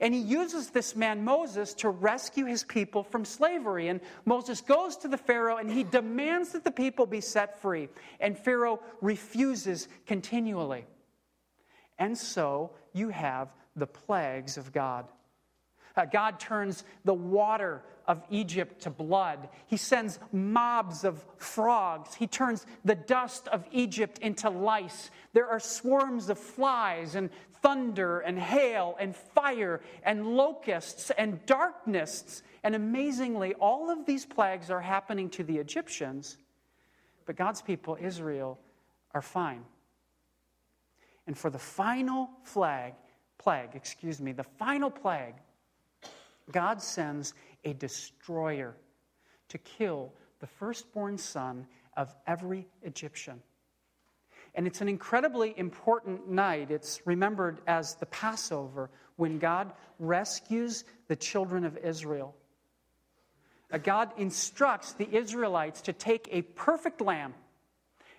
And 0.00 0.14
he 0.14 0.20
uses 0.20 0.70
this 0.70 0.94
man, 0.94 1.24
Moses, 1.24 1.74
to 1.74 1.90
rescue 1.90 2.44
his 2.44 2.62
people 2.62 3.02
from 3.02 3.24
slavery. 3.24 3.88
And 3.88 4.00
Moses 4.24 4.60
goes 4.60 4.96
to 4.98 5.08
the 5.08 5.16
Pharaoh 5.16 5.56
and 5.56 5.70
he 5.70 5.82
demands 5.82 6.52
that 6.52 6.64
the 6.64 6.70
people 6.70 7.04
be 7.06 7.20
set 7.20 7.60
free. 7.60 7.88
And 8.20 8.38
Pharaoh 8.38 8.80
refuses 9.00 9.88
continually. 10.06 10.86
And 11.98 12.16
so 12.16 12.70
you 12.92 13.08
have 13.08 13.48
the 13.74 13.86
plagues 13.86 14.56
of 14.56 14.72
God. 14.72 15.06
Uh, 15.98 16.04
God 16.04 16.38
turns 16.38 16.84
the 17.04 17.12
water 17.12 17.82
of 18.06 18.22
Egypt 18.30 18.82
to 18.82 18.90
blood. 18.90 19.48
He 19.66 19.76
sends 19.76 20.20
mobs 20.32 21.02
of 21.02 21.24
frogs. 21.38 22.14
He 22.14 22.28
turns 22.28 22.64
the 22.84 22.94
dust 22.94 23.48
of 23.48 23.64
Egypt 23.72 24.20
into 24.20 24.48
lice. 24.48 25.10
There 25.32 25.48
are 25.48 25.58
swarms 25.58 26.30
of 26.30 26.38
flies 26.38 27.16
and 27.16 27.30
thunder 27.62 28.20
and 28.20 28.38
hail 28.38 28.96
and 29.00 29.16
fire 29.16 29.80
and 30.04 30.36
locusts 30.36 31.10
and 31.18 31.44
darkness. 31.46 32.44
And 32.62 32.76
amazingly, 32.76 33.54
all 33.54 33.90
of 33.90 34.06
these 34.06 34.24
plagues 34.24 34.70
are 34.70 34.80
happening 34.80 35.28
to 35.30 35.42
the 35.42 35.58
Egyptians, 35.58 36.38
but 37.26 37.34
God's 37.34 37.60
people, 37.60 37.98
Israel, 38.00 38.56
are 39.14 39.22
fine. 39.22 39.64
And 41.26 41.36
for 41.36 41.50
the 41.50 41.58
final 41.58 42.30
flag, 42.44 42.94
plague, 43.38 43.70
excuse 43.74 44.20
me, 44.20 44.30
the 44.30 44.44
final 44.44 44.90
plague, 44.90 45.34
God 46.52 46.82
sends 46.82 47.34
a 47.64 47.72
destroyer 47.72 48.74
to 49.48 49.58
kill 49.58 50.12
the 50.40 50.46
firstborn 50.46 51.18
son 51.18 51.66
of 51.96 52.14
every 52.26 52.66
Egyptian. 52.82 53.42
And 54.54 54.66
it's 54.66 54.80
an 54.80 54.88
incredibly 54.88 55.54
important 55.56 56.28
night. 56.28 56.70
It's 56.70 57.00
remembered 57.04 57.60
as 57.66 57.94
the 57.96 58.06
Passover 58.06 58.90
when 59.16 59.38
God 59.38 59.72
rescues 59.98 60.84
the 61.08 61.16
children 61.16 61.64
of 61.64 61.76
Israel. 61.76 62.34
Uh, 63.70 63.78
God 63.78 64.10
instructs 64.16 64.94
the 64.94 65.08
Israelites 65.14 65.82
to 65.82 65.92
take 65.92 66.28
a 66.30 66.42
perfect 66.42 67.00
lamb 67.00 67.34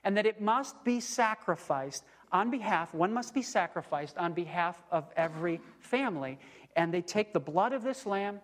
and 0.04 0.16
that 0.18 0.26
it 0.26 0.40
must 0.40 0.84
be 0.84 1.00
sacrificed 1.00 2.04
on 2.32 2.52
behalf, 2.52 2.94
one 2.94 3.12
must 3.12 3.34
be 3.34 3.42
sacrificed 3.42 4.18
on 4.18 4.34
behalf 4.34 4.80
of 4.92 5.10
every 5.18 5.60
family. 5.80 6.38
And 6.80 6.94
they 6.94 7.02
take 7.02 7.34
the 7.34 7.42
blood 7.42 7.74
of 7.74 7.84
this 7.84 8.06
lamb, 8.06 8.40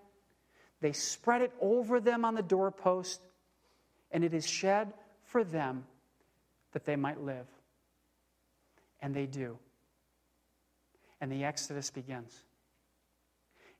they 0.81 0.91
spread 0.91 1.41
it 1.41 1.53
over 1.61 2.01
them 2.01 2.25
on 2.25 2.35
the 2.35 2.41
doorpost, 2.41 3.21
and 4.11 4.25
it 4.25 4.33
is 4.33 4.45
shed 4.45 4.91
for 5.23 5.45
them 5.45 5.85
that 6.73 6.83
they 6.83 6.97
might 6.97 7.23
live. 7.23 7.47
And 9.01 9.15
they 9.15 9.25
do. 9.25 9.57
And 11.21 11.31
the 11.31 11.45
Exodus 11.45 11.89
begins. 11.89 12.43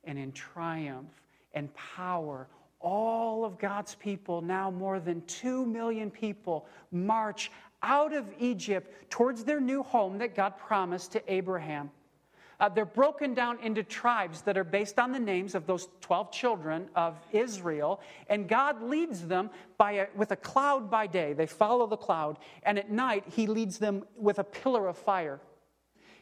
And 0.04 0.18
in 0.18 0.32
triumph 0.32 1.12
and 1.52 1.68
power, 1.74 2.48
all 2.80 3.44
of 3.44 3.58
God's 3.58 3.94
people, 3.96 4.40
now 4.40 4.70
more 4.70 5.00
than 5.00 5.20
two 5.26 5.66
million 5.66 6.10
people, 6.10 6.66
march 6.90 7.50
out 7.82 8.14
of 8.14 8.24
Egypt 8.38 9.10
towards 9.10 9.44
their 9.44 9.60
new 9.60 9.82
home 9.82 10.16
that 10.16 10.34
God 10.34 10.56
promised 10.56 11.12
to 11.12 11.22
Abraham. 11.30 11.90
Uh, 12.58 12.68
they're 12.68 12.84
broken 12.84 13.34
down 13.34 13.58
into 13.60 13.82
tribes 13.82 14.42
that 14.42 14.56
are 14.56 14.64
based 14.64 14.98
on 14.98 15.12
the 15.12 15.18
names 15.18 15.54
of 15.54 15.66
those 15.66 15.88
12 16.00 16.32
children 16.32 16.88
of 16.94 17.16
Israel, 17.32 18.00
and 18.28 18.48
God 18.48 18.82
leads 18.82 19.26
them 19.26 19.50
by 19.76 19.92
a, 19.92 20.06
with 20.14 20.30
a 20.30 20.36
cloud 20.36 20.90
by 20.90 21.06
day. 21.06 21.32
They 21.34 21.46
follow 21.46 21.86
the 21.86 21.96
cloud, 21.96 22.38
and 22.62 22.78
at 22.78 22.90
night, 22.90 23.24
He 23.26 23.46
leads 23.46 23.78
them 23.78 24.04
with 24.16 24.38
a 24.38 24.44
pillar 24.44 24.88
of 24.88 24.96
fire. 24.96 25.40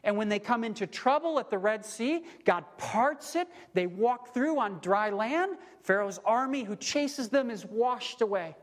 And 0.03 0.19
when 0.19 0.29
they 0.29 0.39
come 0.39 0.65
into 0.65 0.87
trouble 0.87 1.39
at 1.39 1.51
the 1.51 1.57
Red 1.57 1.85
Sea, 1.85 2.25
God 2.45 2.65
parts 2.77 3.37
it. 3.37 3.49
They 3.73 3.87
walk 3.87 4.35
through 4.35 4.61
on 4.61 4.79
dry 4.81 5.09
land. 5.09 5.57
Pharaoh's 5.83 6.21
army, 6.27 6.63
who 6.63 6.77
chases 6.77 7.31
them, 7.31 7.51
is 7.51 7.65
washed 7.65 8.21
away. 8.21 8.55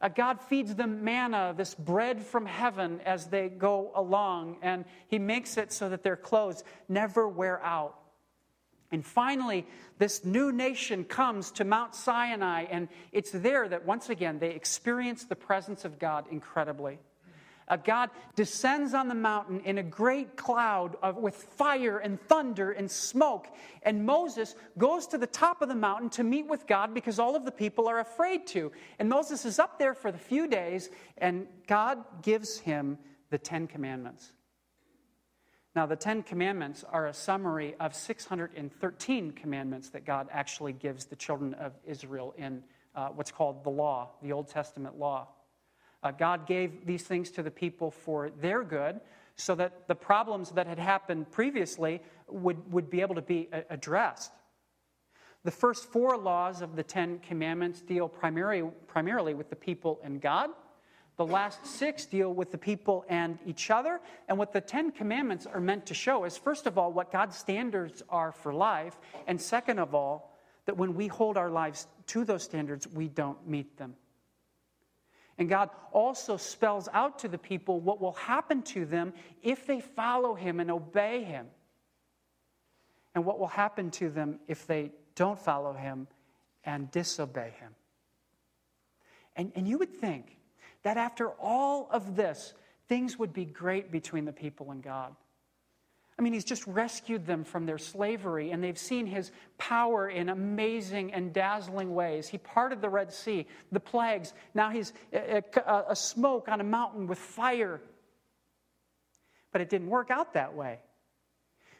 Uh, 0.00 0.08
God 0.08 0.40
feeds 0.40 0.74
them 0.74 1.04
manna, 1.04 1.54
this 1.56 1.74
bread 1.74 2.22
from 2.22 2.46
heaven, 2.46 3.00
as 3.04 3.26
they 3.26 3.48
go 3.48 3.92
along, 3.94 4.58
and 4.62 4.84
He 5.08 5.18
makes 5.18 5.56
it 5.56 5.72
so 5.72 5.88
that 5.88 6.02
their 6.02 6.16
clothes 6.16 6.64
never 6.88 7.26
wear 7.28 7.62
out. 7.62 7.98
And 8.92 9.04
finally, 9.04 9.66
this 9.98 10.24
new 10.24 10.52
nation 10.52 11.04
comes 11.04 11.50
to 11.52 11.64
Mount 11.64 11.94
Sinai, 11.94 12.66
and 12.70 12.88
it's 13.10 13.30
there 13.30 13.68
that 13.68 13.84
once 13.84 14.10
again 14.10 14.38
they 14.38 14.50
experience 14.50 15.24
the 15.24 15.36
presence 15.36 15.84
of 15.84 15.98
God 15.98 16.26
incredibly. 16.30 16.98
Uh, 17.68 17.76
God 17.76 18.10
descends 18.36 18.94
on 18.94 19.08
the 19.08 19.14
mountain 19.14 19.60
in 19.60 19.78
a 19.78 19.82
great 19.82 20.36
cloud 20.36 20.96
of, 21.02 21.16
with 21.16 21.34
fire 21.34 21.98
and 21.98 22.20
thunder 22.28 22.70
and 22.70 22.88
smoke. 22.88 23.48
And 23.82 24.06
Moses 24.06 24.54
goes 24.78 25.08
to 25.08 25.18
the 25.18 25.26
top 25.26 25.62
of 25.62 25.68
the 25.68 25.74
mountain 25.74 26.10
to 26.10 26.22
meet 26.22 26.46
with 26.46 26.66
God 26.66 26.94
because 26.94 27.18
all 27.18 27.34
of 27.34 27.44
the 27.44 27.50
people 27.50 27.88
are 27.88 27.98
afraid 27.98 28.46
to. 28.48 28.70
And 28.98 29.08
Moses 29.08 29.44
is 29.44 29.58
up 29.58 29.78
there 29.78 29.94
for 29.94 30.12
the 30.12 30.18
few 30.18 30.46
days, 30.46 30.90
and 31.18 31.46
God 31.66 32.04
gives 32.22 32.58
him 32.58 32.98
the 33.30 33.38
Ten 33.38 33.66
Commandments. 33.66 34.32
Now, 35.74 35.86
the 35.86 35.96
Ten 35.96 36.22
Commandments 36.22 36.84
are 36.88 37.08
a 37.08 37.12
summary 37.12 37.74
of 37.80 37.94
613 37.94 39.32
commandments 39.32 39.90
that 39.90 40.06
God 40.06 40.28
actually 40.30 40.72
gives 40.72 41.04
the 41.04 41.16
children 41.16 41.52
of 41.54 41.72
Israel 41.84 42.32
in 42.38 42.62
uh, 42.94 43.08
what's 43.08 43.30
called 43.30 43.62
the 43.62 43.70
law, 43.70 44.12
the 44.22 44.32
Old 44.32 44.48
Testament 44.48 44.98
law. 44.98 45.28
Uh, 46.02 46.10
God 46.10 46.46
gave 46.46 46.86
these 46.86 47.02
things 47.02 47.30
to 47.32 47.42
the 47.42 47.50
people 47.50 47.90
for 47.90 48.30
their 48.30 48.62
good 48.62 49.00
so 49.36 49.54
that 49.54 49.86
the 49.88 49.94
problems 49.94 50.50
that 50.52 50.66
had 50.66 50.78
happened 50.78 51.30
previously 51.30 52.00
would, 52.28 52.72
would 52.72 52.90
be 52.90 53.00
able 53.00 53.14
to 53.14 53.22
be 53.22 53.48
addressed. 53.70 54.32
The 55.44 55.50
first 55.50 55.92
four 55.92 56.16
laws 56.16 56.62
of 56.62 56.74
the 56.74 56.82
Ten 56.82 57.20
Commandments 57.20 57.80
deal 57.80 58.08
primarily, 58.08 58.68
primarily 58.88 59.34
with 59.34 59.50
the 59.50 59.56
people 59.56 60.00
and 60.02 60.20
God. 60.20 60.50
The 61.16 61.26
last 61.26 61.64
six 61.64 62.04
deal 62.04 62.34
with 62.34 62.50
the 62.50 62.58
people 62.58 63.04
and 63.08 63.38
each 63.46 63.70
other. 63.70 64.00
And 64.28 64.38
what 64.38 64.52
the 64.52 64.60
Ten 64.60 64.90
Commandments 64.90 65.46
are 65.46 65.60
meant 65.60 65.86
to 65.86 65.94
show 65.94 66.24
is, 66.24 66.36
first 66.36 66.66
of 66.66 66.78
all, 66.78 66.92
what 66.92 67.12
God's 67.12 67.36
standards 67.36 68.02
are 68.10 68.32
for 68.32 68.52
life. 68.52 68.98
And 69.26 69.40
second 69.40 69.78
of 69.78 69.94
all, 69.94 70.36
that 70.66 70.76
when 70.76 70.94
we 70.94 71.06
hold 71.06 71.36
our 71.36 71.48
lives 71.48 71.86
to 72.08 72.24
those 72.24 72.42
standards, 72.42 72.86
we 72.88 73.08
don't 73.08 73.46
meet 73.46 73.76
them. 73.76 73.94
And 75.38 75.48
God 75.48 75.70
also 75.92 76.36
spells 76.36 76.88
out 76.92 77.18
to 77.20 77.28
the 77.28 77.38
people 77.38 77.80
what 77.80 78.00
will 78.00 78.12
happen 78.12 78.62
to 78.62 78.86
them 78.86 79.12
if 79.42 79.66
they 79.66 79.80
follow 79.80 80.34
Him 80.34 80.60
and 80.60 80.70
obey 80.70 81.24
Him, 81.24 81.46
and 83.14 83.24
what 83.24 83.38
will 83.38 83.46
happen 83.46 83.90
to 83.92 84.08
them 84.08 84.40
if 84.48 84.66
they 84.66 84.92
don't 85.14 85.38
follow 85.38 85.72
Him 85.72 86.06
and 86.64 86.90
disobey 86.90 87.52
Him. 87.58 87.74
And, 89.36 89.52
and 89.54 89.68
you 89.68 89.78
would 89.78 89.92
think 89.92 90.38
that 90.82 90.96
after 90.96 91.28
all 91.30 91.88
of 91.90 92.16
this, 92.16 92.54
things 92.88 93.18
would 93.18 93.32
be 93.32 93.44
great 93.44 93.90
between 93.90 94.24
the 94.24 94.32
people 94.32 94.70
and 94.70 94.82
God. 94.82 95.14
I 96.18 96.22
mean, 96.22 96.32
he's 96.32 96.44
just 96.44 96.66
rescued 96.66 97.26
them 97.26 97.44
from 97.44 97.66
their 97.66 97.76
slavery, 97.76 98.50
and 98.50 98.64
they've 98.64 98.78
seen 98.78 99.06
his 99.06 99.32
power 99.58 100.08
in 100.08 100.30
amazing 100.30 101.12
and 101.12 101.32
dazzling 101.32 101.94
ways. 101.94 102.26
He 102.26 102.38
parted 102.38 102.80
the 102.80 102.88
Red 102.88 103.12
Sea, 103.12 103.46
the 103.70 103.80
plagues. 103.80 104.32
Now 104.54 104.70
he's 104.70 104.94
eh, 105.12 105.18
eh, 105.18 105.40
a, 105.56 105.60
a, 105.60 105.62
uh, 105.62 105.84
a, 105.90 105.96
smoke 105.96 106.48
on 106.48 106.60
a 106.62 106.64
mountain 106.64 107.06
with 107.06 107.18
fire. 107.18 107.82
But 109.52 109.60
it 109.60 109.68
didn't 109.68 109.88
work 109.88 110.10
out 110.10 110.32
that 110.32 110.54
way 110.54 110.78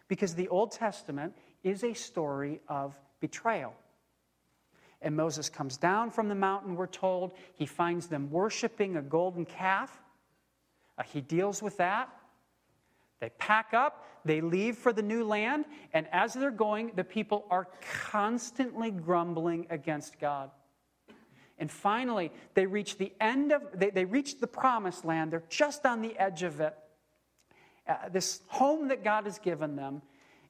because 0.09 0.35
the 0.35 0.49
Old 0.49 0.72
Testament 0.72 1.35
is 1.64 1.83
a 1.83 1.94
story 1.94 2.61
of 2.68 2.99
betrayal. 3.20 3.75
And 5.01 5.16
Moses 5.16 5.49
comes 5.49 5.79
down 5.79 6.11
from 6.11 6.29
the 6.29 6.35
mountain, 6.35 6.77
we're 6.77 6.87
told. 6.87 7.33
He 7.55 7.64
finds 7.64 8.07
them 8.07 8.31
worshiping 8.31 8.96
a 8.96 9.03
golden 9.03 9.46
calf. 9.46 9.99
Uh, 10.99 11.03
he 11.05 11.22
deals 11.22 11.62
with 11.62 11.79
that. 11.79 12.11
They 13.20 13.31
pack 13.31 13.72
up, 13.72 14.07
they 14.24 14.40
leave 14.40 14.76
for 14.76 14.92
the 14.92 15.02
new 15.02 15.24
land, 15.24 15.64
and 15.92 16.07
as 16.12 16.35
they're 16.35 16.50
going, 16.50 16.92
the 16.94 17.05
people 17.05 17.46
are 17.50 17.68
constantly 18.11 18.90
grumbling 18.90 19.66
against 19.70 20.18
God. 20.20 20.50
And 21.59 21.70
finally, 21.70 22.33
they 22.55 22.66
reach 22.66 22.98
the 22.98 23.12
end 23.20 23.52
of, 23.52 23.62
they, 23.74 23.90
they 23.90 24.05
reach 24.05 24.40
the 24.40 24.46
promised 24.46 25.05
land. 25.05 25.33
They're 25.33 25.42
just 25.48 25.87
on 25.87 26.02
the 26.02 26.18
edge 26.18 26.42
of 26.42 26.61
it. 26.61 26.76
Uh, 27.88 28.09
this 28.11 28.42
home 28.48 28.88
that 28.88 29.02
God 29.02 29.24
has 29.24 29.38
given 29.38 29.76
them. 29.76 30.02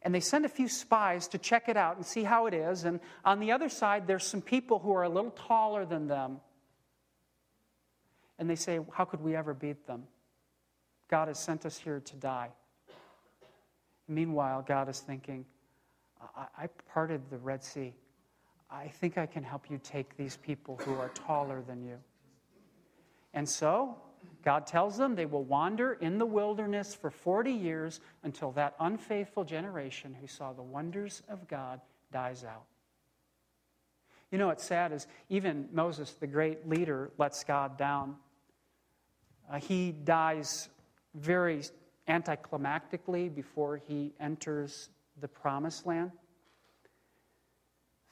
And 0.03 0.15
they 0.15 0.21
send 0.21 0.45
a 0.45 0.49
few 0.49 0.69
spies 0.69 1.29
to 1.29 1.39
check 1.39 1.69
it 1.69 1.77
out 1.77 1.97
and 1.97 2.05
see 2.05 2.25
how 2.25 2.47
it 2.47 2.55
is. 2.55 2.85
And 2.85 3.01
on 3.25 3.41
the 3.41 3.53
other 3.53 3.69
side, 3.69 4.07
there's 4.07 4.25
some 4.25 4.41
people 4.41 4.79
who 4.79 4.93
are 4.93 5.03
a 5.03 5.09
little 5.09 5.33
taller 5.33 5.85
than 5.85 6.09
them. 6.09 6.41
And 8.39 8.49
they 8.49 8.57
say, 8.57 8.81
How 8.93 9.05
could 9.05 9.21
we 9.21 9.37
ever 9.37 9.55
beat 9.55 9.87
them? 9.87 10.05
God 11.09 11.29
has 11.29 11.39
sent 11.39 11.65
us 11.67 11.79
here 11.79 12.01
to 12.01 12.17
die. 12.17 12.51
Meanwhile, 14.09 14.65
God 14.67 14.89
is 14.89 15.01
thinking, 15.01 15.45
I, 16.37 16.47
I 16.65 16.67
parted 16.93 17.29
the 17.31 17.39
Red 17.39 17.63
Sea. 17.63 17.95
I 18.71 18.89
think 18.89 19.19
I 19.19 19.27
can 19.27 19.43
help 19.43 19.71
you 19.71 19.79
take 19.83 20.17
these 20.17 20.37
people 20.37 20.77
who 20.85 20.95
are 20.95 21.09
taller 21.11 21.63
than 21.63 21.85
you. 21.85 21.99
And 23.35 23.49
so, 23.49 23.97
God 24.43 24.67
tells 24.67 24.97
them 24.97 25.15
they 25.15 25.27
will 25.27 25.45
wander 25.45 25.95
in 25.95 26.19
the 26.19 26.27
wilderness 26.27 26.95
for 26.95 27.11
40 27.11 27.53
years 27.53 28.01
until 28.23 28.53
that 28.53 28.75
unfaithful 28.81 29.45
generation 29.45 30.17
who 30.21 30.27
saw 30.27 30.53
the 30.53 30.63
wonders 30.63 31.23
of 31.29 31.47
God 31.49 31.81
dies 32.13 32.45
out. 32.45 32.65
You 34.31 34.39
know 34.39 34.49
what's 34.49 34.65
sad 34.65 34.93
is 34.93 35.07
even 35.29 35.69
Moses, 35.73 36.13
the 36.13 36.27
great 36.27 36.69
leader, 36.69 37.11
lets 37.19 37.45
God 37.45 37.77
down. 37.77 38.17
Uh, 39.51 39.59
he 39.61 39.93
dies 39.93 40.69
very 41.17 41.63
anticlimactically 42.09 43.35
before 43.35 43.77
he 43.77 44.13
enters 44.21 44.91
the 45.21 45.29
promised 45.29 45.87
land. 45.87 46.13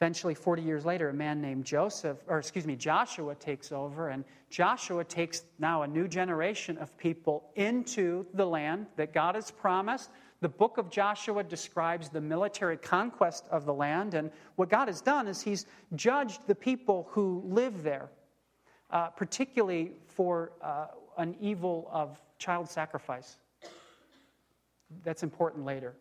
Eventually, 0.01 0.35
40 0.35 0.63
years 0.63 0.85
later, 0.85 1.11
a 1.11 1.15
man 1.15 1.41
named 1.41 1.65
Joseph, 1.65 2.19
or 2.27 2.39
excuse 2.39 2.67
me, 2.67 2.75
Joshua 2.75 3.35
takes 3.37 3.71
over, 3.71 4.09
and 4.09 4.25
Joshua 4.51 5.05
takes 5.05 5.45
now 5.59 5.83
a 5.83 5.87
new 5.87 6.09
generation 6.09 6.77
of 6.79 6.97
people 6.99 7.45
into 7.55 8.27
the 8.35 8.45
land 8.45 8.87
that 8.97 9.15
God 9.15 9.37
has 9.37 9.51
promised. 9.51 10.11
The 10.41 10.49
book 10.49 10.79
of 10.79 10.91
Joshua 10.91 11.45
describes 11.45 12.09
the 12.09 12.21
military 12.21 12.77
conquest 12.77 13.47
of 13.51 13.65
the 13.65 13.73
land, 13.73 14.15
and 14.15 14.31
what 14.57 14.69
God 14.69 14.89
has 14.89 15.01
done 15.01 15.29
is 15.29 15.41
He's 15.41 15.65
judged 15.95 16.47
the 16.49 16.55
people 16.55 17.07
who 17.11 17.43
live 17.47 17.83
there, 17.85 18.11
uh, 18.91 19.09
particularly 19.11 19.93
for 20.07 20.53
uh, 20.61 20.89
an 21.17 21.37
evil 21.41 21.89
of 21.93 22.21
child 22.45 22.69
sacrifice. 22.69 23.39
That's 25.03 25.23
important 25.23 25.65
later. 25.65 25.95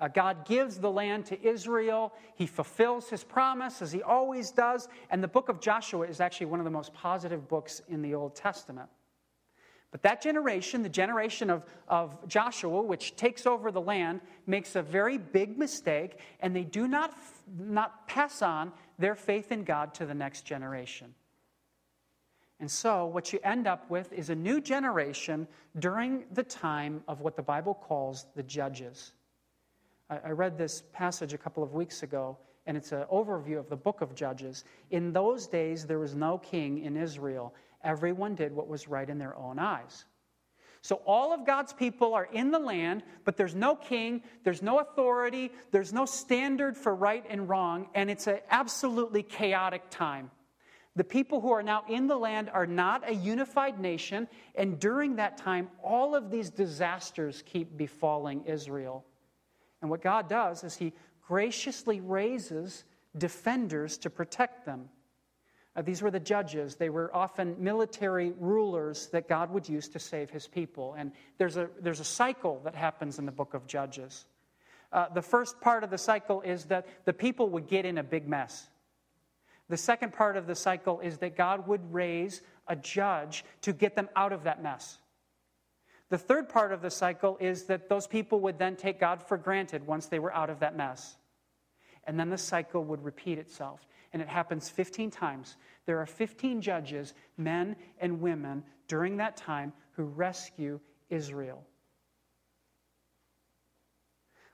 Uh, 0.00 0.08
God 0.08 0.44
gives 0.44 0.78
the 0.78 0.90
land 0.90 1.26
to 1.26 1.40
Israel. 1.46 2.12
He 2.34 2.46
fulfills 2.46 3.08
his 3.08 3.22
promise, 3.22 3.80
as 3.80 3.92
he 3.92 4.02
always 4.02 4.50
does. 4.50 4.88
And 5.10 5.22
the 5.22 5.28
book 5.28 5.48
of 5.48 5.60
Joshua 5.60 6.06
is 6.08 6.20
actually 6.20 6.46
one 6.46 6.58
of 6.58 6.64
the 6.64 6.70
most 6.70 6.92
positive 6.92 7.48
books 7.48 7.80
in 7.88 8.02
the 8.02 8.14
Old 8.14 8.34
Testament. 8.34 8.88
But 9.92 10.02
that 10.02 10.20
generation, 10.20 10.82
the 10.82 10.88
generation 10.88 11.48
of, 11.48 11.64
of 11.86 12.26
Joshua, 12.26 12.82
which 12.82 13.14
takes 13.14 13.46
over 13.46 13.70
the 13.70 13.80
land, 13.80 14.20
makes 14.44 14.74
a 14.74 14.82
very 14.82 15.18
big 15.18 15.56
mistake, 15.56 16.18
and 16.40 16.56
they 16.56 16.64
do 16.64 16.88
not, 16.88 17.16
not 17.56 18.08
pass 18.08 18.42
on 18.42 18.72
their 18.98 19.14
faith 19.14 19.52
in 19.52 19.62
God 19.62 19.94
to 19.94 20.06
the 20.06 20.14
next 20.14 20.44
generation. 20.44 21.14
And 22.60 22.70
so, 22.70 23.06
what 23.06 23.32
you 23.32 23.40
end 23.42 23.66
up 23.66 23.90
with 23.90 24.12
is 24.12 24.30
a 24.30 24.34
new 24.34 24.60
generation 24.60 25.48
during 25.78 26.24
the 26.32 26.44
time 26.44 27.02
of 27.08 27.20
what 27.20 27.36
the 27.36 27.42
Bible 27.42 27.74
calls 27.74 28.26
the 28.36 28.42
judges. 28.42 29.12
I, 30.08 30.30
read 30.30 30.56
this 30.58 30.82
passage 30.92 31.32
a 31.32 31.38
couple 31.38 31.62
of 31.62 31.72
weeks 31.72 32.02
ago, 32.02 32.36
and 32.66 32.76
it's 32.76 32.92
an 32.92 33.04
overview 33.12 33.58
of 33.58 33.68
the 33.68 33.76
book 33.76 34.02
of 34.02 34.14
Judges. 34.14 34.64
In 34.90 35.12
those 35.12 35.46
days, 35.46 35.86
there 35.86 35.98
was 35.98 36.14
no 36.14 36.38
king 36.38 36.84
in 36.84 36.96
Israel. 36.96 37.54
Everyone 37.82 38.34
did 38.34 38.52
what 38.54 38.68
was 38.68 38.86
right 38.86 39.08
in 39.08 39.18
their 39.18 39.34
own 39.36 39.58
eyes. 39.58 40.04
So, 40.82 40.96
all 41.06 41.32
of 41.32 41.46
God's 41.46 41.72
people 41.72 42.12
are 42.12 42.28
in 42.32 42.50
the 42.50 42.58
land, 42.58 43.02
but 43.24 43.38
there's 43.38 43.54
no 43.54 43.74
king, 43.74 44.22
there's 44.44 44.60
no 44.60 44.80
authority, 44.80 45.50
there's 45.70 45.94
no 45.94 46.04
standard 46.04 46.76
for 46.76 46.94
right 46.94 47.24
and 47.28 47.48
wrong, 47.48 47.88
and 47.94 48.10
it's 48.10 48.26
an 48.26 48.40
absolutely 48.50 49.22
chaotic 49.22 49.82
time. 49.88 50.30
The 50.96 51.04
people 51.04 51.40
who 51.40 51.50
are 51.50 51.62
now 51.62 51.84
in 51.88 52.06
the 52.06 52.16
land 52.16 52.50
are 52.52 52.66
not 52.66 53.08
a 53.08 53.14
unified 53.14 53.80
nation, 53.80 54.28
and 54.54 54.78
during 54.78 55.16
that 55.16 55.36
time, 55.36 55.68
all 55.82 56.14
of 56.14 56.30
these 56.30 56.50
disasters 56.50 57.42
keep 57.44 57.76
befalling 57.76 58.44
Israel. 58.44 59.04
And 59.80 59.90
what 59.90 60.02
God 60.02 60.28
does 60.28 60.62
is 60.62 60.76
He 60.76 60.92
graciously 61.26 62.00
raises 62.00 62.84
defenders 63.16 63.98
to 63.98 64.10
protect 64.10 64.66
them. 64.66 64.88
Uh, 65.76 65.82
these 65.82 66.02
were 66.02 66.10
the 66.10 66.20
judges. 66.20 66.76
They 66.76 66.90
were 66.90 67.14
often 67.14 67.56
military 67.58 68.32
rulers 68.38 69.08
that 69.08 69.28
God 69.28 69.50
would 69.50 69.68
use 69.68 69.88
to 69.88 69.98
save 69.98 70.30
his 70.30 70.46
people. 70.46 70.94
And 70.96 71.10
there's 71.38 71.56
a, 71.56 71.68
there's 71.80 72.00
a 72.00 72.04
cycle 72.04 72.60
that 72.64 72.74
happens 72.74 73.18
in 73.18 73.26
the 73.26 73.32
book 73.32 73.54
of 73.54 73.66
Judges. 73.66 74.26
Uh, 74.92 75.08
the 75.12 75.22
first 75.22 75.60
part 75.60 75.82
of 75.82 75.90
the 75.90 75.98
cycle 75.98 76.40
is 76.42 76.66
that 76.66 76.86
the 77.04 77.12
people 77.12 77.48
would 77.50 77.66
get 77.66 77.84
in 77.84 77.98
a 77.98 78.04
big 78.04 78.28
mess. 78.28 78.68
The 79.68 79.76
second 79.76 80.12
part 80.12 80.36
of 80.36 80.46
the 80.46 80.54
cycle 80.54 81.00
is 81.00 81.18
that 81.18 81.36
God 81.36 81.66
would 81.66 81.92
raise 81.92 82.42
a 82.66 82.76
judge 82.76 83.44
to 83.62 83.72
get 83.72 83.96
them 83.96 84.08
out 84.14 84.32
of 84.32 84.44
that 84.44 84.62
mess. 84.62 84.98
The 86.10 86.18
third 86.18 86.48
part 86.48 86.72
of 86.72 86.82
the 86.82 86.90
cycle 86.90 87.38
is 87.40 87.64
that 87.64 87.88
those 87.88 88.06
people 88.06 88.40
would 88.40 88.58
then 88.58 88.76
take 88.76 89.00
God 89.00 89.22
for 89.22 89.38
granted 89.38 89.86
once 89.86 90.06
they 90.06 90.18
were 90.18 90.34
out 90.34 90.50
of 90.50 90.60
that 90.60 90.76
mess. 90.76 91.16
And 92.06 92.20
then 92.20 92.28
the 92.28 92.38
cycle 92.38 92.84
would 92.84 93.02
repeat 93.02 93.38
itself. 93.38 93.86
And 94.12 94.20
it 94.20 94.28
happens 94.28 94.68
15 94.68 95.10
times. 95.10 95.56
There 95.86 96.00
are 96.00 96.06
15 96.06 96.60
judges, 96.60 97.14
men 97.36 97.76
and 97.98 98.20
women, 98.20 98.62
during 98.86 99.16
that 99.16 99.36
time 99.36 99.72
who 99.92 100.04
rescue 100.04 100.78
Israel. 101.08 101.64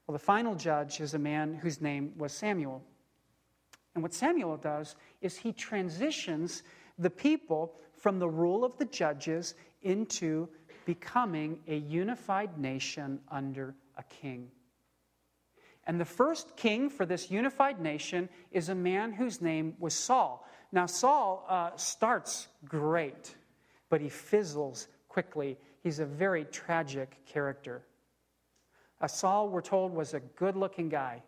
Well, 0.06 0.12
the 0.12 0.24
final 0.24 0.54
judge 0.54 1.00
is 1.00 1.14
a 1.14 1.18
man 1.18 1.54
whose 1.54 1.80
name 1.80 2.12
was 2.16 2.32
Samuel. 2.32 2.82
And 3.94 4.02
what 4.02 4.14
Samuel 4.14 4.56
does 4.56 4.96
is 5.20 5.36
he 5.36 5.52
transitions 5.52 6.62
the 6.98 7.10
people 7.10 7.74
from 7.94 8.18
the 8.18 8.28
rule 8.28 8.64
of 8.64 8.76
the 8.78 8.84
judges 8.84 9.54
into 9.82 10.48
becoming 10.84 11.58
a 11.68 11.76
unified 11.76 12.58
nation 12.58 13.20
under 13.30 13.74
a 13.96 14.02
king. 14.04 14.50
And 15.86 16.00
the 16.00 16.04
first 16.04 16.56
king 16.56 16.88
for 16.88 17.06
this 17.06 17.30
unified 17.30 17.80
nation 17.80 18.28
is 18.52 18.68
a 18.68 18.74
man 18.74 19.12
whose 19.12 19.40
name 19.40 19.74
was 19.78 19.94
Saul. 19.94 20.46
Now, 20.72 20.86
Saul 20.86 21.44
uh, 21.48 21.70
starts 21.76 22.48
great, 22.64 23.34
but 23.88 24.00
he 24.00 24.08
fizzles 24.08 24.88
quickly. 25.08 25.58
He's 25.82 25.98
a 25.98 26.06
very 26.06 26.44
tragic 26.44 27.16
character. 27.26 27.82
Uh, 29.00 29.08
Saul, 29.08 29.48
we're 29.48 29.62
told, 29.62 29.92
was 29.92 30.14
a 30.14 30.20
good 30.20 30.56
looking 30.56 30.88
guy. 30.88 31.22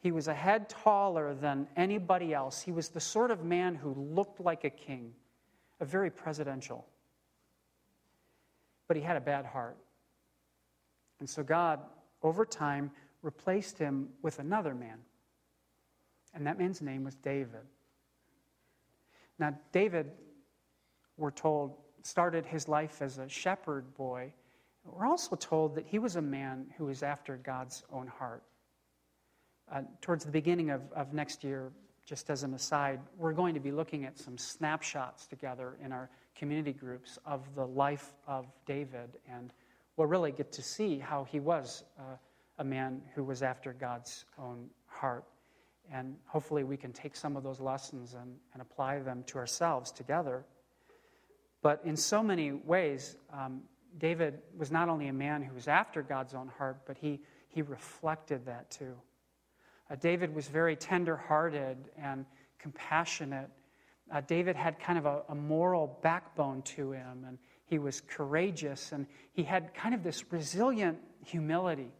He 0.00 0.12
was 0.12 0.28
a 0.28 0.34
head 0.34 0.68
taller 0.68 1.34
than 1.34 1.68
anybody 1.76 2.32
else. 2.32 2.62
He 2.62 2.72
was 2.72 2.88
the 2.88 3.00
sort 3.00 3.30
of 3.30 3.44
man 3.44 3.74
who 3.74 3.92
looked 3.94 4.40
like 4.40 4.64
a 4.64 4.70
king, 4.70 5.12
a 5.78 5.84
very 5.84 6.10
presidential. 6.10 6.86
But 8.88 8.96
he 8.96 9.02
had 9.02 9.16
a 9.16 9.20
bad 9.20 9.44
heart. 9.44 9.76
And 11.20 11.28
so 11.28 11.42
God, 11.42 11.80
over 12.22 12.46
time, 12.46 12.90
replaced 13.22 13.78
him 13.78 14.08
with 14.22 14.38
another 14.38 14.74
man. 14.74 14.98
And 16.32 16.46
that 16.46 16.58
man's 16.58 16.80
name 16.80 17.04
was 17.04 17.14
David. 17.16 17.66
Now, 19.38 19.54
David, 19.72 20.10
we're 21.18 21.30
told, 21.30 21.76
started 22.02 22.46
his 22.46 22.68
life 22.68 23.02
as 23.02 23.18
a 23.18 23.28
shepherd 23.28 23.94
boy. 23.94 24.32
We're 24.84 25.06
also 25.06 25.36
told 25.36 25.74
that 25.74 25.86
he 25.86 25.98
was 25.98 26.16
a 26.16 26.22
man 26.22 26.66
who 26.78 26.86
was 26.86 27.02
after 27.02 27.36
God's 27.36 27.82
own 27.92 28.06
heart. 28.06 28.42
Uh, 29.72 29.82
towards 30.00 30.24
the 30.24 30.32
beginning 30.32 30.70
of, 30.70 30.82
of 30.92 31.12
next 31.12 31.44
year, 31.44 31.70
just 32.04 32.28
as 32.28 32.42
an 32.42 32.54
aside, 32.54 32.98
we're 33.16 33.32
going 33.32 33.54
to 33.54 33.60
be 33.60 33.70
looking 33.70 34.04
at 34.04 34.18
some 34.18 34.36
snapshots 34.36 35.26
together 35.26 35.76
in 35.84 35.92
our 35.92 36.10
community 36.34 36.72
groups 36.72 37.18
of 37.24 37.54
the 37.54 37.64
life 37.64 38.14
of 38.26 38.46
David, 38.66 39.10
and 39.30 39.52
we'll 39.96 40.08
really 40.08 40.32
get 40.32 40.50
to 40.52 40.62
see 40.62 40.98
how 40.98 41.22
he 41.24 41.38
was 41.38 41.84
uh, 41.98 42.16
a 42.58 42.64
man 42.64 43.00
who 43.14 43.22
was 43.22 43.42
after 43.42 43.72
God's 43.72 44.24
own 44.38 44.68
heart. 44.86 45.24
And 45.92 46.16
hopefully, 46.26 46.64
we 46.64 46.76
can 46.76 46.92
take 46.92 47.14
some 47.14 47.36
of 47.36 47.42
those 47.42 47.60
lessons 47.60 48.14
and, 48.14 48.36
and 48.52 48.62
apply 48.62 49.00
them 49.00 49.22
to 49.28 49.38
ourselves 49.38 49.92
together. 49.92 50.44
But 51.62 51.80
in 51.84 51.96
so 51.96 52.22
many 52.22 52.52
ways, 52.52 53.16
um, 53.32 53.62
David 53.98 54.40
was 54.56 54.70
not 54.70 54.88
only 54.88 55.08
a 55.08 55.12
man 55.12 55.42
who 55.42 55.54
was 55.54 55.68
after 55.68 56.02
God's 56.02 56.34
own 56.34 56.48
heart, 56.58 56.78
but 56.86 56.96
he, 56.96 57.20
he 57.48 57.62
reflected 57.62 58.46
that 58.46 58.70
too. 58.70 58.94
Uh, 59.90 59.96
David 59.96 60.34
was 60.34 60.48
very 60.48 60.76
tender 60.76 61.16
hearted 61.16 61.76
and 62.00 62.24
compassionate. 62.58 63.50
Uh, 64.12 64.20
David 64.20 64.56
had 64.56 64.78
kind 64.78 64.98
of 64.98 65.06
a, 65.06 65.22
a, 65.28 65.34
moral 65.34 65.98
backbone 66.02 66.62
to 66.62 66.92
him, 66.92 67.24
and 67.26 67.38
he 67.66 67.78
was 67.78 68.00
courageous, 68.00 68.92
and 68.92 69.06
he 69.32 69.42
had 69.42 69.74
kind 69.74 69.94
of 69.94 70.02
this 70.02 70.32
resilient 70.32 70.98
humility. 71.24 71.92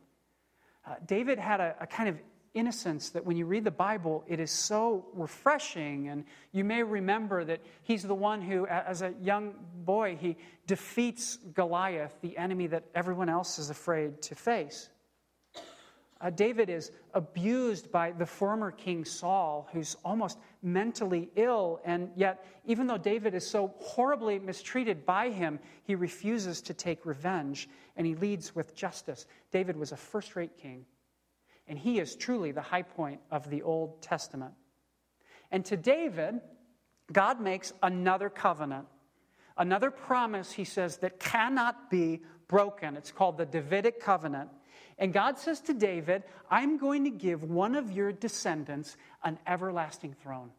Uh, 0.87 0.94
David 1.07 1.38
had 1.38 1.61
a, 1.61 1.76
a 1.81 1.87
kind 1.87 2.09
of 2.09 2.18
innocence 2.55 3.11
that 3.11 3.24
when 3.24 3.37
you 3.37 3.46
read 3.46 3.64
the 3.64 3.70
Bible, 3.70 4.24
it 4.26 4.40
is 4.40 4.50
so 4.50 5.07
refreshing. 5.14 6.09
And 6.09 6.24
you 6.53 6.64
may 6.64 6.83
remember 6.83 7.44
that 7.44 7.61
he's 7.83 8.03
the 8.03 8.14
one 8.14 8.42
who, 8.42 8.66
as 8.66 9.03
a 9.03 9.14
young 9.22 9.55
boy, 9.85 10.16
he 10.20 10.37
defeats 10.66 11.37
Goliath, 11.55 12.14
the 12.22 12.37
enemy 12.37 12.66
that 12.68 12.85
everyone 12.94 13.29
else 13.29 13.59
is 13.59 13.70
afraid 13.70 14.20
to 14.22 14.35
face. 14.35 14.88
Uh, 16.21 16.29
David 16.29 16.69
is 16.69 16.93
abused 17.15 17.91
by 17.91 18.13
the 18.13 18.27
former 18.27 18.71
king 18.71 19.07
Saul, 19.07 19.67
who's 19.73 19.97
almost 20.05 20.39
mentally 20.63 21.31
ill. 21.35 21.81
And 21.83 22.11
yet, 22.15 22.45
even 22.67 22.87
though 22.87 22.99
David 22.99 23.35
is 23.35 23.47
so 23.47 23.75
horribly 23.79 24.39
mistreated 24.39 25.07
by 25.07 25.31
him, 25.31 25.59
he 25.85 25.95
refuses 25.95 26.61
to 26.63 26.75
take 26.75 27.07
revenge 27.07 27.69
and 27.97 28.07
he 28.07 28.15
leads 28.15 28.55
with 28.55 28.75
justice. 28.75 29.27
David 29.51 29.77
was 29.77 29.93
a 29.93 29.97
first 29.97 30.37
rate 30.37 30.59
king, 30.59 30.85
and 31.67 31.79
he 31.79 31.99
is 31.99 32.17
truly 32.17 32.53
the 32.53 32.61
high 32.61 32.83
point 32.83 33.21
of 33.31 33.49
the 33.49 33.63
Old 33.63 34.03
Testament. 34.03 34.53
And 35.51 35.65
to 35.67 35.77
David, 35.77 36.41
God 37.13 37.41
makes 37.41 37.73
another 37.83 38.29
covenant, 38.29 38.87
another 39.57 39.91
promise, 39.91 40.53
he 40.53 40.65
says, 40.65 40.99
that 40.99 41.19
cannot 41.19 41.91
be 41.91 42.21
broken. 42.47 42.97
It's 42.97 43.11
called 43.11 43.39
the 43.39 43.47
Davidic 43.47 44.01
covenant. 44.01 44.51
And 45.01 45.15
God 45.15 45.39
says 45.39 45.61
to 45.63 45.73
David, 45.73 46.25
I'm 46.51 46.77
going 46.77 47.05
to 47.05 47.11
give 47.11 47.43
one 47.43 47.75
of 47.75 47.91
your 47.91 48.13
descendants 48.13 48.99
an 49.25 49.39
everlasting 49.47 50.15
throne 50.23 50.51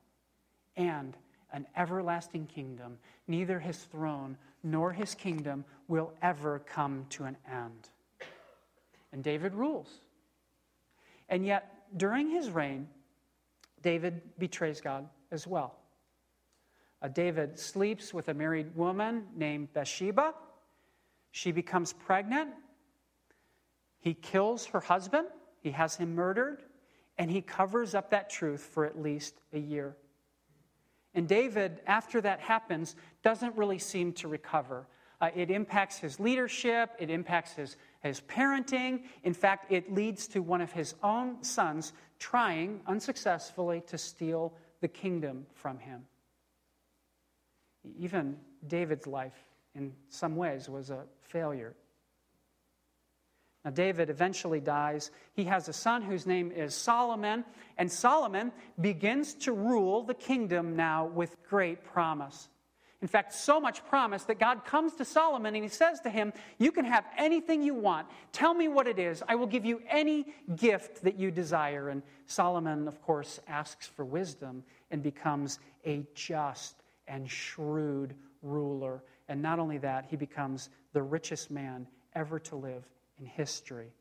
and 0.75 1.15
an 1.54 1.67
everlasting 1.77 2.47
kingdom. 2.47 2.97
Neither 3.27 3.60
his 3.60 3.77
throne 3.77 4.36
nor 4.63 4.91
his 4.91 5.13
kingdom 5.13 5.63
will 5.88 6.12
ever 6.23 6.60
come 6.60 7.06
to 7.12 7.25
an 7.25 7.38
end. 7.49 7.89
And 9.13 9.23
David 9.23 9.54
rules. 9.54 9.89
And 11.30 11.45
yet, 11.45 11.71
during 11.95 12.30
his 12.30 12.49
reign, 12.49 12.88
David 13.84 14.21
betrays 14.39 14.82
God 14.82 15.08
as 15.32 15.45
well. 15.45 15.75
Uh, 17.01 17.10
David 17.10 17.60
sleeps 17.60 18.13
with 18.13 18.30
a 18.30 18.34
married 18.34 18.75
woman 18.75 19.27
named 19.36 19.73
Bathsheba. 19.73 20.34
She 21.32 21.51
becomes 21.51 21.93
pregnant 21.93 22.49
he 24.01 24.13
kills 24.13 24.65
her 24.67 24.81
husband, 24.81 25.27
he 25.61 25.71
has 25.71 25.95
him 25.95 26.15
murdered, 26.15 26.63
and 27.17 27.29
he 27.29 27.41
covers 27.41 27.95
up 27.95 28.09
that 28.09 28.29
truth 28.29 28.61
for 28.61 28.83
at 28.85 28.99
least 28.99 29.35
a 29.53 29.59
year. 29.59 29.95
And 31.13 31.27
David, 31.27 31.81
after 31.85 32.19
that 32.21 32.39
happens, 32.39 32.95
doesn't 33.21 33.55
really 33.55 33.77
seem 33.77 34.13
to 34.13 34.27
recover. 34.27 34.87
Uh, 35.19 35.29
it 35.35 35.51
impacts 35.51 35.99
his 35.99 36.19
leadership, 36.19 36.89
it 36.97 37.11
impacts 37.11 37.53
his, 37.53 37.77
his 38.01 38.21
parenting. 38.21 39.03
In 39.23 39.33
fact, 39.33 39.71
it 39.71 39.93
leads 39.93 40.27
to 40.29 40.41
one 40.41 40.61
of 40.61 40.71
his 40.71 40.95
own 41.03 41.43
sons 41.43 41.93
trying 42.17 42.81
unsuccessfully 42.87 43.83
to 43.87 43.97
steal 43.97 44.53
the 44.79 44.87
kingdom 44.87 45.45
from 45.53 45.77
him. 45.77 46.01
Even 47.99 48.37
David's 48.67 49.05
life, 49.05 49.45
in 49.75 49.93
some 50.09 50.35
ways, 50.35 50.69
was 50.69 50.89
a 50.89 51.03
failure. 51.19 51.75
Now, 53.63 53.71
David 53.71 54.10
eventually 54.10 54.60
dies. 54.60 55.12
He 55.34 55.43
has 55.43 55.67
a 55.67 55.74
son 55.74 56.02
whose 56.02 56.26
name 56.26 56.52
is 56.52 56.74
Solomon, 56.74 57.45
and 57.78 57.91
Solomon 57.91 58.52
begins 58.80 59.36
to 59.36 59.54
rule 59.54 60.04
the 60.04 60.15
kingdom 60.15 60.76
now 60.76 61.06
with 61.06 61.36
great 61.47 61.84
promise. 61.84 62.50
In 63.02 63.08
fact, 63.08 63.34
so 63.34 63.60
much 63.60 63.84
promise 63.86 64.24
that 64.26 64.39
God 64.39 64.63
comes 64.63 64.93
to 64.95 65.06
Solomon 65.06 65.56
and 65.56 65.63
he 65.63 65.69
says 65.69 66.00
to 66.02 66.10
him, 66.10 66.34
You 66.60 66.71
can 66.71 66.86
have 66.86 67.04
anything 67.17 67.63
you 67.63 67.74
want. 67.74 68.08
Tell 68.32 68.54
me 68.54 68.67
what 68.67 68.88
it 68.88 69.00
is. 69.00 69.24
I 69.28 69.36
will 69.36 69.47
give 69.47 69.65
you 69.65 69.82
any 69.89 70.28
gift 70.56 71.04
that 71.04 71.17
you 71.17 71.32
desire. 71.32 71.89
And 71.89 72.04
Solomon, 72.28 72.88
of 72.88 73.02
course, 73.02 73.39
asks 73.47 73.88
for 73.88 74.06
wisdom 74.06 74.63
and 74.91 75.02
becomes 75.02 75.58
a 75.84 76.06
just 76.13 76.76
and 77.08 77.30
shrewd 77.30 78.13
ruler. 78.43 79.02
And 79.28 79.41
not 79.41 79.58
only 79.58 79.80
that, 79.80 80.06
he 80.08 80.15
becomes 80.15 80.69
the 80.93 81.02
richest 81.02 81.50
man 81.50 81.88
ever 82.13 82.38
to 82.38 82.56
live 82.56 82.84
in 83.21 83.27
history. 83.27 83.93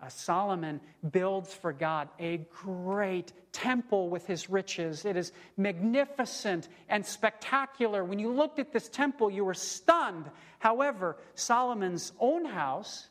Uh, 0.00 0.08
Solomon 0.08 0.80
builds 1.12 1.52
for 1.52 1.72
God 1.72 2.08
a 2.18 2.38
great 2.50 3.32
temple 3.52 4.08
with 4.08 4.26
his 4.26 4.50
riches. 4.50 5.04
It 5.04 5.16
is 5.16 5.32
magnificent 5.56 6.68
and 6.88 7.04
spectacular. 7.04 8.04
When 8.04 8.18
you 8.18 8.32
looked 8.32 8.58
at 8.58 8.72
this 8.72 8.88
temple, 8.88 9.30
you 9.30 9.44
were 9.44 9.54
stunned. 9.54 10.30
However, 10.58 11.16
Solomon's 11.34 12.12
own 12.18 12.44
house, 12.44 13.08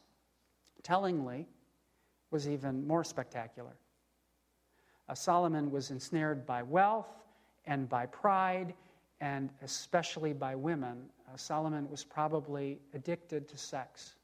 tellingly, 0.84 1.48
was 2.32 2.50
even 2.50 2.86
more 2.86 3.04
spectacular. 3.04 3.76
Uh, 5.08 5.13
Solomon 5.13 5.72
was 5.72 5.92
ensnared 5.92 6.46
by 6.46 6.63
wealth 6.63 7.10
and 7.66 7.88
by 7.88 8.06
pride, 8.06 8.74
and 9.22 9.50
especially 9.62 10.34
by 10.34 10.56
women. 10.56 11.06
Uh, 11.32 11.38
Solomon 11.38 11.89
was 11.89 12.04
probably 12.04 12.80
addicted 12.94 13.48
to 13.48 13.58
sex. 13.58 14.16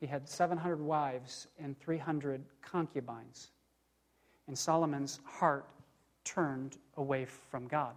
He 0.00 0.06
had 0.06 0.28
700 0.28 0.80
wives 0.80 1.46
and 1.58 1.78
300 1.78 2.44
concubines. 2.62 3.50
And 4.46 4.58
Solomon's 4.58 5.20
heart 5.24 5.66
turned 6.24 6.76
away 6.96 7.26
from 7.50 7.66
God. 7.66 7.94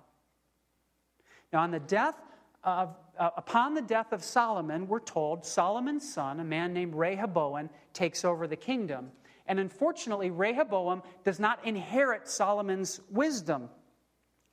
Now, 1.51 1.61
on 1.61 1.71
the 1.71 1.79
death 1.79 2.15
of, 2.63 2.95
uh, 3.17 3.31
upon 3.37 3.73
the 3.73 3.81
death 3.81 4.11
of 4.11 4.23
Solomon, 4.23 4.87
we're 4.87 4.99
told 4.99 5.45
Solomon's 5.45 6.07
son, 6.07 6.39
a 6.39 6.43
man 6.43 6.73
named 6.73 6.95
Rehoboam, 6.95 7.69
takes 7.93 8.25
over 8.25 8.47
the 8.47 8.55
kingdom. 8.55 9.11
And 9.47 9.59
unfortunately, 9.59 10.29
Rehoboam 10.29 11.03
does 11.23 11.39
not 11.39 11.63
inherit 11.65 12.27
Solomon's 12.27 12.99
wisdom. 13.09 13.69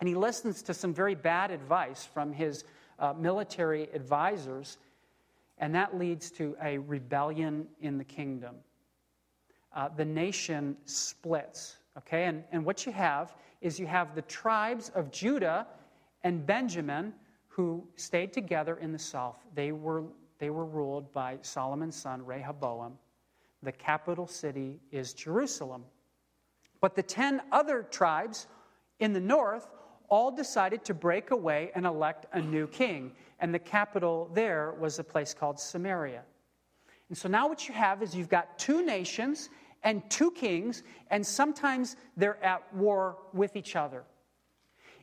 And 0.00 0.08
he 0.08 0.14
listens 0.14 0.62
to 0.62 0.74
some 0.74 0.94
very 0.94 1.14
bad 1.14 1.50
advice 1.50 2.04
from 2.04 2.32
his 2.32 2.64
uh, 2.98 3.12
military 3.12 3.88
advisors 3.92 4.78
and 5.58 5.74
that 5.74 5.98
leads 5.98 6.30
to 6.32 6.56
a 6.62 6.78
rebellion 6.78 7.66
in 7.80 7.98
the 7.98 8.04
kingdom. 8.04 8.56
Uh, 9.74 9.88
the 9.96 10.04
nation 10.04 10.76
splits, 10.84 11.76
okay? 11.98 12.24
And, 12.24 12.44
and 12.52 12.64
what 12.64 12.86
you 12.86 12.92
have 12.92 13.34
is 13.60 13.78
you 13.78 13.86
have 13.86 14.14
the 14.14 14.22
tribes 14.22 14.90
of 14.94 15.10
Judah 15.10 15.66
and 16.22 16.46
Benjamin 16.46 17.12
who 17.48 17.86
stayed 17.96 18.32
together 18.32 18.76
in 18.78 18.92
the 18.92 18.98
south. 18.98 19.38
They 19.54 19.72
were, 19.72 20.04
they 20.38 20.50
were 20.50 20.64
ruled 20.64 21.12
by 21.12 21.38
Solomon's 21.42 21.96
son, 21.96 22.24
Rehoboam. 22.24 22.98
The 23.62 23.72
capital 23.72 24.26
city 24.26 24.80
is 24.90 25.14
Jerusalem. 25.14 25.84
But 26.80 26.94
the 26.94 27.02
10 27.02 27.40
other 27.52 27.86
tribes 27.90 28.48
in 28.98 29.12
the 29.12 29.20
north 29.20 29.68
all 30.08 30.30
decided 30.30 30.84
to 30.84 30.94
break 30.94 31.30
away 31.30 31.70
and 31.74 31.86
elect 31.86 32.26
a 32.32 32.40
new 32.40 32.66
king 32.66 33.12
and 33.40 33.54
the 33.54 33.58
capital 33.58 34.30
there 34.34 34.74
was 34.78 34.98
a 34.98 35.04
place 35.04 35.34
called 35.34 35.58
Samaria. 35.58 36.22
And 37.08 37.18
so 37.18 37.28
now 37.28 37.48
what 37.48 37.68
you 37.68 37.74
have 37.74 38.02
is 38.02 38.14
you've 38.14 38.28
got 38.28 38.58
two 38.58 38.84
nations, 38.84 39.50
and 39.84 40.02
two 40.10 40.30
kings, 40.30 40.82
and 41.10 41.24
sometimes 41.24 41.96
they're 42.16 42.42
at 42.42 42.74
war 42.74 43.18
with 43.32 43.54
each 43.54 43.76
other. 43.76 44.02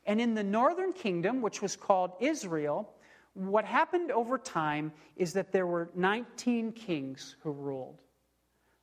And 0.05 0.19
in 0.19 0.33
the 0.33 0.43
northern 0.43 0.91
kingdom, 0.91 1.41
which 1.41 1.61
was 1.61 1.75
called 1.75 2.11
Israel, 2.19 2.91
what 3.35 3.63
happened 3.63 4.11
over 4.11 4.37
time 4.37 4.91
is 5.15 5.33
that 5.33 5.51
there 5.51 5.67
were 5.67 5.91
19 5.95 6.73
kings 6.73 7.35
who 7.41 7.51
ruled. 7.51 8.01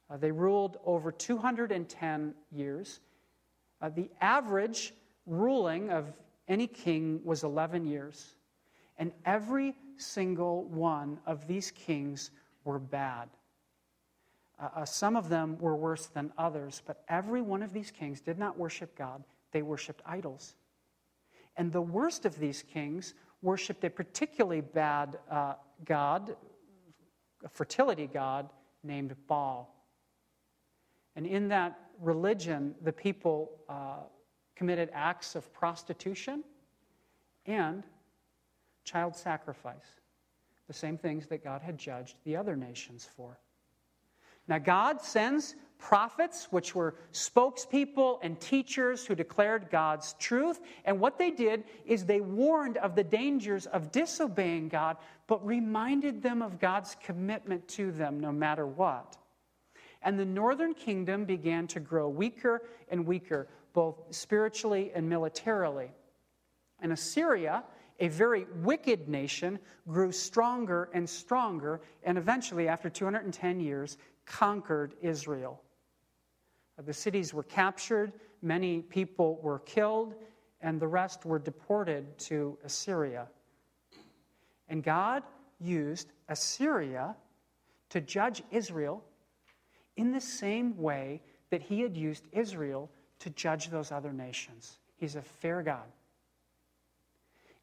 Uh, 0.09 0.17
they 0.17 0.31
ruled 0.31 0.79
over 0.87 1.13
210 1.13 2.35
years. 2.53 3.01
Uh, 3.83 3.91
the 3.91 4.09
average 4.21 4.95
ruling 5.27 5.91
of 5.91 6.13
any 6.47 6.67
king 6.67 7.21
was 7.25 7.43
11 7.43 7.85
years. 7.85 8.37
And 8.99 9.13
every 9.25 9.75
single 9.97 10.65
one 10.65 11.19
of 11.27 11.47
these 11.47 11.71
kings 11.71 12.31
were 12.65 12.79
bad. 12.79 13.29
Uh, 14.61 14.69
uh, 14.77 14.85
some 14.85 15.17
of 15.17 15.29
them 15.29 15.57
were 15.59 15.77
worse 15.77 16.07
than 16.07 16.33
others, 16.37 16.83
but 16.85 17.05
every 17.09 17.41
one 17.41 17.63
of 17.63 17.73
these 17.73 17.91
kings 17.91 18.21
did 18.21 18.39
not 18.39 18.59
worship 18.59 18.97
God, 18.97 19.23
they 19.53 19.63
worshiped 19.63 20.03
idols. 20.05 20.55
And 21.57 21.73
the 21.73 21.81
worst 21.81 22.25
of 22.25 22.39
these 22.39 22.63
kings 22.63 23.15
worshiped 23.43 23.85
a 23.85 23.91
particularly 23.91 24.61
bad 24.61 25.19
uh, 25.31 25.55
god, 25.85 26.37
a 27.45 27.49
fertility 27.49 28.07
god 28.07 28.51
named 28.83 29.15
Baal. 29.27 29.75
And 31.17 31.27
in 31.27 31.49
that 31.49 31.79
religion, 32.01 32.75
the 32.83 32.93
people 32.93 33.51
uh, 33.69 34.05
committed 34.57 34.91
acts 34.93 35.35
of 35.35 35.53
prostitution 35.53 36.45
and 37.47 37.85
child 38.89 39.15
sacrifice, 39.15 40.01
the 40.67 40.73
same 40.73 40.97
things 40.97 41.27
that 41.27 41.45
God 41.45 41.63
had 41.63 41.79
judged 41.79 42.17
the 42.25 42.37
other 42.37 42.57
nations 42.57 43.09
for. 43.17 43.39
Now, 44.47 44.59
God 44.59 45.03
sends 45.03 45.55
prophets, 45.79 46.49
which 46.51 46.75
were 46.75 46.95
spokespeople 47.13 48.19
and 48.23 48.41
teachers 48.41 49.07
who 49.07 49.15
declared 49.15 49.69
God's 49.71 50.15
truth. 50.15 50.61
And 50.85 50.99
what 51.01 51.19
they 51.19 51.31
did 51.31 51.65
is 51.85 52.05
they 52.05 52.21
warned 52.21 52.79
of 52.79 52.95
the 52.95 53.05
dangers 53.05 53.67
of 53.67 53.93
disobeying 53.93 54.69
God, 54.69 54.97
but 55.27 55.45
reminded 55.47 56.23
them 56.23 56.41
of 56.41 56.59
God's 56.59 56.97
commitment 57.05 57.69
to 57.69 57.93
them 57.93 58.19
no 58.21 58.33
matter 58.33 58.67
what. 58.67 59.17
And 60.03 60.19
the 60.19 60.25
northern 60.25 60.75
kingdom 60.75 61.27
began 61.27 61.67
to 61.69 61.81
grow 61.81 62.09
weaker 62.09 62.63
and 62.89 63.07
weaker, 63.07 63.49
both 63.75 64.01
spiritually 64.11 64.93
and 64.95 65.09
militarily. 65.09 65.91
And 66.81 66.93
Assyria, 66.93 67.65
a 68.01 68.09
very 68.09 68.47
wicked 68.63 69.09
nation, 69.09 69.59
grew 69.89 70.13
stronger 70.13 70.89
and 70.93 71.09
stronger, 71.09 71.81
and 72.05 72.17
eventually, 72.17 72.69
after 72.69 72.89
210 72.89 73.61
years, 73.61 73.99
conquered 74.25 74.95
Israel. 75.01 75.61
Uh, 76.79 76.83
the 76.83 76.93
cities 76.93 77.35
were 77.35 77.43
captured, 77.43 78.13
many 78.43 78.83
people 78.83 79.39
were 79.43 79.59
killed, 79.61 80.15
and 80.61 80.81
the 80.81 80.87
rest 80.87 81.25
were 81.25 81.39
deported 81.39 82.19
to 82.19 82.57
Assyria. 82.65 83.29
And 84.69 84.83
God 84.83 85.23
used 85.61 86.13
Assyria 86.29 87.17
to 87.91 88.01
judge 88.01 88.43
Israel 88.51 89.03
in 89.97 90.13
the 90.13 90.21
same 90.21 90.77
way 90.77 91.21
that 91.51 91.63
he 91.63 91.81
had 91.81 91.97
used 91.97 92.25
Israel 92.33 92.91
to 93.21 93.31
judge 93.31 93.71
those 93.71 93.91
other 93.91 94.13
nations. 94.13 94.79
He's 94.97 95.17
a 95.17 95.23
fair 95.23 95.63
God. 95.63 95.87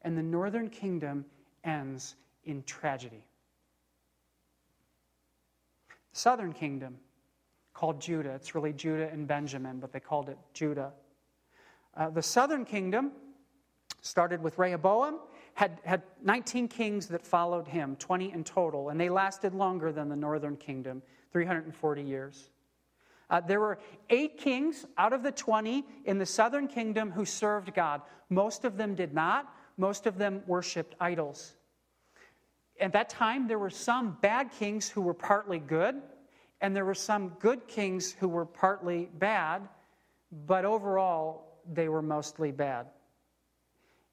And 0.06 0.16
the 0.16 0.22
northern 0.22 0.70
kingdom 0.70 1.24
ends 1.64 2.14
in 2.44 2.62
tragedy. 2.62 3.24
The 5.88 6.18
southern 6.18 6.52
kingdom, 6.52 6.96
called 7.74 8.00
Judah, 8.00 8.30
it's 8.30 8.54
really 8.54 8.72
Judah 8.72 9.10
and 9.12 9.26
Benjamin, 9.26 9.80
but 9.80 9.92
they 9.92 9.98
called 9.98 10.28
it 10.28 10.38
Judah. 10.54 10.92
Uh, 11.96 12.08
the 12.10 12.22
southern 12.22 12.64
kingdom 12.64 13.10
started 14.00 14.40
with 14.40 14.56
Rehoboam, 14.58 15.18
had, 15.54 15.80
had 15.84 16.02
19 16.22 16.68
kings 16.68 17.08
that 17.08 17.26
followed 17.26 17.66
him, 17.66 17.96
20 17.96 18.32
in 18.32 18.44
total, 18.44 18.90
and 18.90 19.00
they 19.00 19.08
lasted 19.08 19.54
longer 19.54 19.90
than 19.90 20.08
the 20.08 20.16
northern 20.16 20.56
kingdom. 20.56 21.02
340 21.32 22.02
years. 22.02 22.50
Uh, 23.28 23.40
there 23.40 23.58
were 23.58 23.78
eight 24.08 24.38
kings 24.38 24.86
out 24.96 25.12
of 25.12 25.24
the 25.24 25.32
20 25.32 25.84
in 26.04 26.18
the 26.18 26.26
southern 26.26 26.68
kingdom 26.68 27.10
who 27.10 27.24
served 27.24 27.74
God. 27.74 28.02
Most 28.30 28.64
of 28.64 28.76
them 28.76 28.94
did 28.94 29.12
not, 29.12 29.52
most 29.76 30.06
of 30.06 30.18
them 30.18 30.42
worshiped 30.46 30.94
idols. 31.00 31.54
At 32.80 32.92
that 32.92 33.08
time, 33.08 33.48
there 33.48 33.58
were 33.58 33.70
some 33.70 34.18
bad 34.20 34.50
kings 34.50 34.88
who 34.88 35.00
were 35.00 35.14
partly 35.14 35.58
good, 35.58 36.02
and 36.60 36.74
there 36.74 36.84
were 36.84 36.94
some 36.94 37.30
good 37.40 37.66
kings 37.66 38.12
who 38.12 38.28
were 38.28 38.46
partly 38.46 39.08
bad, 39.14 39.68
but 40.46 40.64
overall, 40.64 41.60
they 41.72 41.88
were 41.88 42.02
mostly 42.02 42.52
bad. 42.52 42.86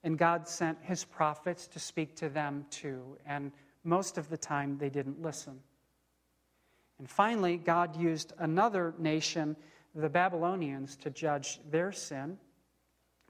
And 0.03 0.17
God 0.17 0.47
sent 0.47 0.77
his 0.81 1.03
prophets 1.03 1.67
to 1.67 1.79
speak 1.79 2.15
to 2.17 2.29
them 2.29 2.65
too, 2.69 3.17
and 3.25 3.51
most 3.83 4.17
of 4.17 4.29
the 4.29 4.37
time, 4.37 4.77
they 4.77 4.89
didn't 4.89 5.21
listen. 5.21 5.59
And 6.99 7.09
finally, 7.09 7.57
God 7.57 7.95
used 7.97 8.33
another 8.37 8.93
nation, 8.97 9.57
the 9.93 10.09
Babylonians, 10.09 10.95
to 10.97 11.09
judge 11.09 11.59
their 11.69 11.91
sin. 11.91 12.37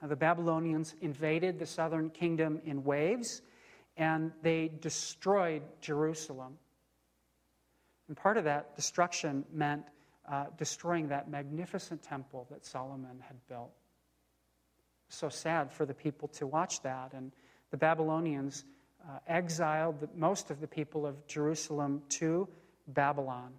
The 0.06 0.16
Babylonians 0.16 0.94
invaded 1.00 1.58
the 1.58 1.66
southern 1.66 2.10
kingdom 2.10 2.60
in 2.64 2.84
waves 2.84 3.40
and 3.96 4.32
they 4.42 4.70
destroyed 4.80 5.62
Jerusalem. 5.80 6.58
And 8.08 8.16
part 8.16 8.36
of 8.36 8.44
that 8.44 8.76
destruction 8.76 9.44
meant 9.52 9.84
uh, 10.30 10.46
destroying 10.58 11.08
that 11.08 11.30
magnificent 11.30 12.02
temple 12.02 12.46
that 12.50 12.66
Solomon 12.66 13.22
had 13.26 13.36
built. 13.48 13.70
So 15.08 15.28
sad 15.28 15.72
for 15.72 15.86
the 15.86 15.94
people 15.94 16.28
to 16.28 16.46
watch 16.46 16.82
that. 16.82 17.12
And 17.14 17.32
the 17.70 17.76
Babylonians 17.76 18.64
uh, 19.06 19.18
exiled 19.26 20.00
the, 20.00 20.08
most 20.16 20.50
of 20.50 20.60
the 20.60 20.66
people 20.66 21.06
of 21.06 21.26
Jerusalem 21.26 22.02
to 22.10 22.48
Babylon. 22.88 23.52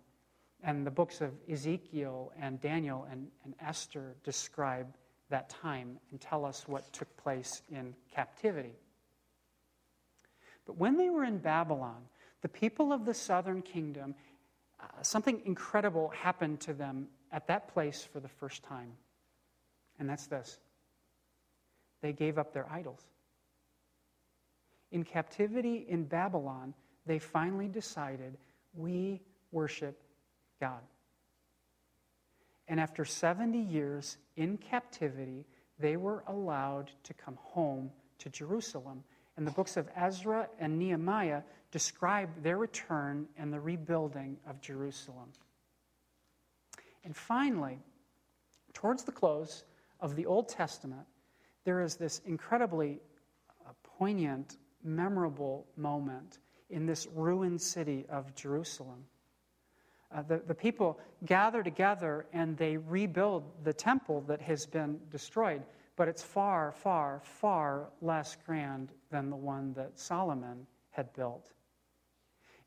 And 0.64 0.86
the 0.86 0.92
books 0.92 1.22
of 1.22 1.32
Ezekiel 1.50 2.32
and 2.40 2.60
Daniel 2.60 3.08
and, 3.12 3.28
and 3.44 3.54
Esther 3.62 4.16
describe 4.24 4.88
that 5.30 5.50
time 5.50 6.00
and 6.12 6.22
tell 6.22 6.46
us 6.46 6.68
what 6.68 6.92
took 6.94 7.16
place 7.18 7.62
in 7.72 7.96
captivity. 8.14 8.76
But 10.66 10.78
when 10.78 10.98
they 10.98 11.10
were 11.10 11.24
in 11.24 11.38
Babylon, 11.38 12.02
the 12.42 12.50
people 12.50 12.92
of 12.92 13.06
the 13.06 13.14
southern 13.14 13.62
kingdom, 13.62 14.16
uh, 14.80 15.02
something 15.02 15.42
incredible 15.46 16.10
happened 16.10 16.60
to 16.62 16.74
them 16.74 17.08
at 17.32 17.48
that 17.48 17.68
place 17.74 18.04
for 18.04 18.20
the 18.20 18.28
first 18.28 18.64
time. 18.64 18.92
And 20.00 20.10
that's 20.10 20.28
this 20.28 20.60
they 22.02 22.14
gave 22.14 22.38
up 22.38 22.54
their 22.54 22.72
idols. 22.72 23.02
In 24.92 25.04
captivity 25.04 25.86
in 25.90 26.04
Babylon, 26.04 26.74
they 27.06 27.20
finally 27.20 27.68
decided 27.68 28.38
we 28.76 29.22
worship 29.52 30.00
God. 30.62 30.82
And 32.68 32.80
after 32.80 33.06
70 33.06 33.60
years 33.60 34.18
in 34.36 34.58
captivity, 34.58 35.46
they 35.80 35.98
were 35.98 36.24
allowed 36.28 36.92
to 37.04 37.14
come 37.14 37.38
home 37.42 37.92
to 38.20 38.30
Jerusalem. 38.30 39.04
And 39.38 39.46
the 39.46 39.52
books 39.52 39.78
of 39.78 39.90
Ezra 39.96 40.48
and 40.60 40.80
Nehemiah 40.80 41.42
describe 41.72 42.30
their 42.42 42.58
return 42.58 43.28
and 43.38 43.52
the 43.52 43.60
rebuilding 43.60 44.38
of 44.48 44.62
Jerusalem. 44.62 45.32
And 47.04 47.16
finally, 47.16 47.80
towards 48.74 49.04
the 49.04 49.12
close 49.12 49.66
of 50.00 50.16
the 50.16 50.26
Old 50.26 50.50
Testament, 50.50 51.06
there 51.66 51.82
is 51.82 51.96
this 51.96 52.22
incredibly 52.26 53.00
uh, 53.66 53.72
poignant, 53.84 54.58
memorable 54.84 55.68
moment 55.76 56.40
in 56.70 56.86
this 56.86 57.08
ruined 57.14 57.62
city 57.62 58.06
of 58.10 58.34
Jerusalem. 58.36 59.06
Uh, 60.14 60.22
the, 60.22 60.42
the 60.48 60.56
people 60.56 61.00
gather 61.26 61.64
together 61.64 62.26
and 62.34 62.58
they 62.58 62.78
rebuild 62.78 63.44
the 63.64 63.74
temple 63.74 64.22
that 64.28 64.42
has 64.42 64.66
been 64.66 65.00
destroyed, 65.10 65.62
but 65.96 66.08
it's 66.08 66.24
far, 66.24 66.72
far, 66.72 67.22
far 67.24 67.90
less 68.02 68.38
grand 68.46 68.92
than 69.12 69.30
the 69.30 69.36
one 69.36 69.74
that 69.74 69.98
Solomon 70.00 70.68
had 70.92 71.12
built. 71.14 71.52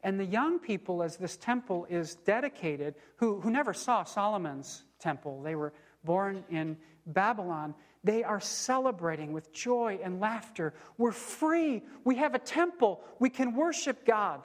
And 0.03 0.19
the 0.19 0.25
young 0.25 0.59
people, 0.59 1.03
as 1.03 1.17
this 1.17 1.37
temple 1.37 1.87
is 1.91 2.15
dedicated, 2.17 2.95
who, 3.17 3.41
who 3.41 3.51
never 3.51 3.73
saw 3.73 4.05
Solomon's 4.05 4.85
temple, 5.01 5.43
they 5.43 5.55
were 5.55 5.73
born 6.05 6.45
in 6.51 6.77
Babylon, 7.07 7.75
they 8.05 8.23
are 8.23 8.41
celebrating 8.41 9.33
with 9.33 9.53
joy 9.53 9.99
and 10.03 10.21
laughter. 10.21 10.73
We're 10.99 11.13
free. 11.13 11.83
We 12.05 12.17
have 12.17 12.35
a 12.35 12.39
temple. 12.39 13.01
We 13.19 13.29
can 13.29 13.55
worship 13.55 14.05
God. 14.05 14.41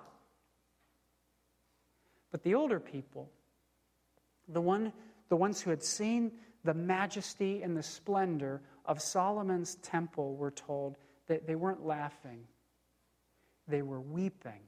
But 2.34 2.42
the 2.42 2.56
older 2.56 2.80
people, 2.80 3.30
the, 4.48 4.60
one, 4.60 4.92
the 5.30 5.36
ones 5.36 5.62
who 5.62 5.70
had 5.70 5.84
seen 5.84 6.32
the 6.64 6.74
majesty 6.74 7.62
and 7.62 7.78
the 7.78 7.84
splendor 7.84 8.64
of 8.86 9.00
Solomon's 9.00 9.76
temple, 9.76 10.36
were 10.36 10.50
told 10.50 10.98
that 11.28 11.46
they 11.46 11.54
weren't 11.54 11.86
laughing, 11.86 12.40
they 13.68 13.84
were 13.84 14.02
weeping 14.02 14.62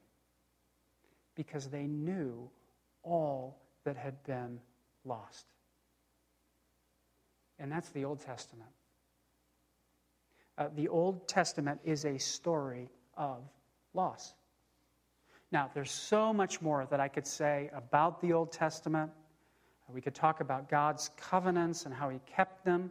because 1.34 1.66
they 1.66 1.88
knew 1.88 2.48
all 3.02 3.58
that 3.82 3.96
had 3.96 4.22
been 4.22 4.60
lost. 5.04 5.46
And 7.58 7.72
that's 7.72 7.88
the 7.88 8.04
Old 8.04 8.20
Testament. 8.20 8.70
Uh, 10.56 10.68
the 10.76 10.86
Old 10.86 11.26
Testament 11.26 11.80
is 11.82 12.04
a 12.04 12.16
story 12.16 12.90
of 13.16 13.42
loss. 13.92 14.34
Now, 15.52 15.70
there's 15.74 15.92
so 15.92 16.32
much 16.32 16.60
more 16.60 16.86
that 16.90 17.00
I 17.00 17.08
could 17.08 17.26
say 17.26 17.70
about 17.74 18.20
the 18.20 18.32
Old 18.32 18.52
Testament. 18.52 19.12
We 19.88 20.00
could 20.00 20.14
talk 20.14 20.40
about 20.40 20.68
God's 20.68 21.10
covenants 21.16 21.86
and 21.86 21.94
how 21.94 22.08
He 22.08 22.18
kept 22.26 22.64
them. 22.64 22.90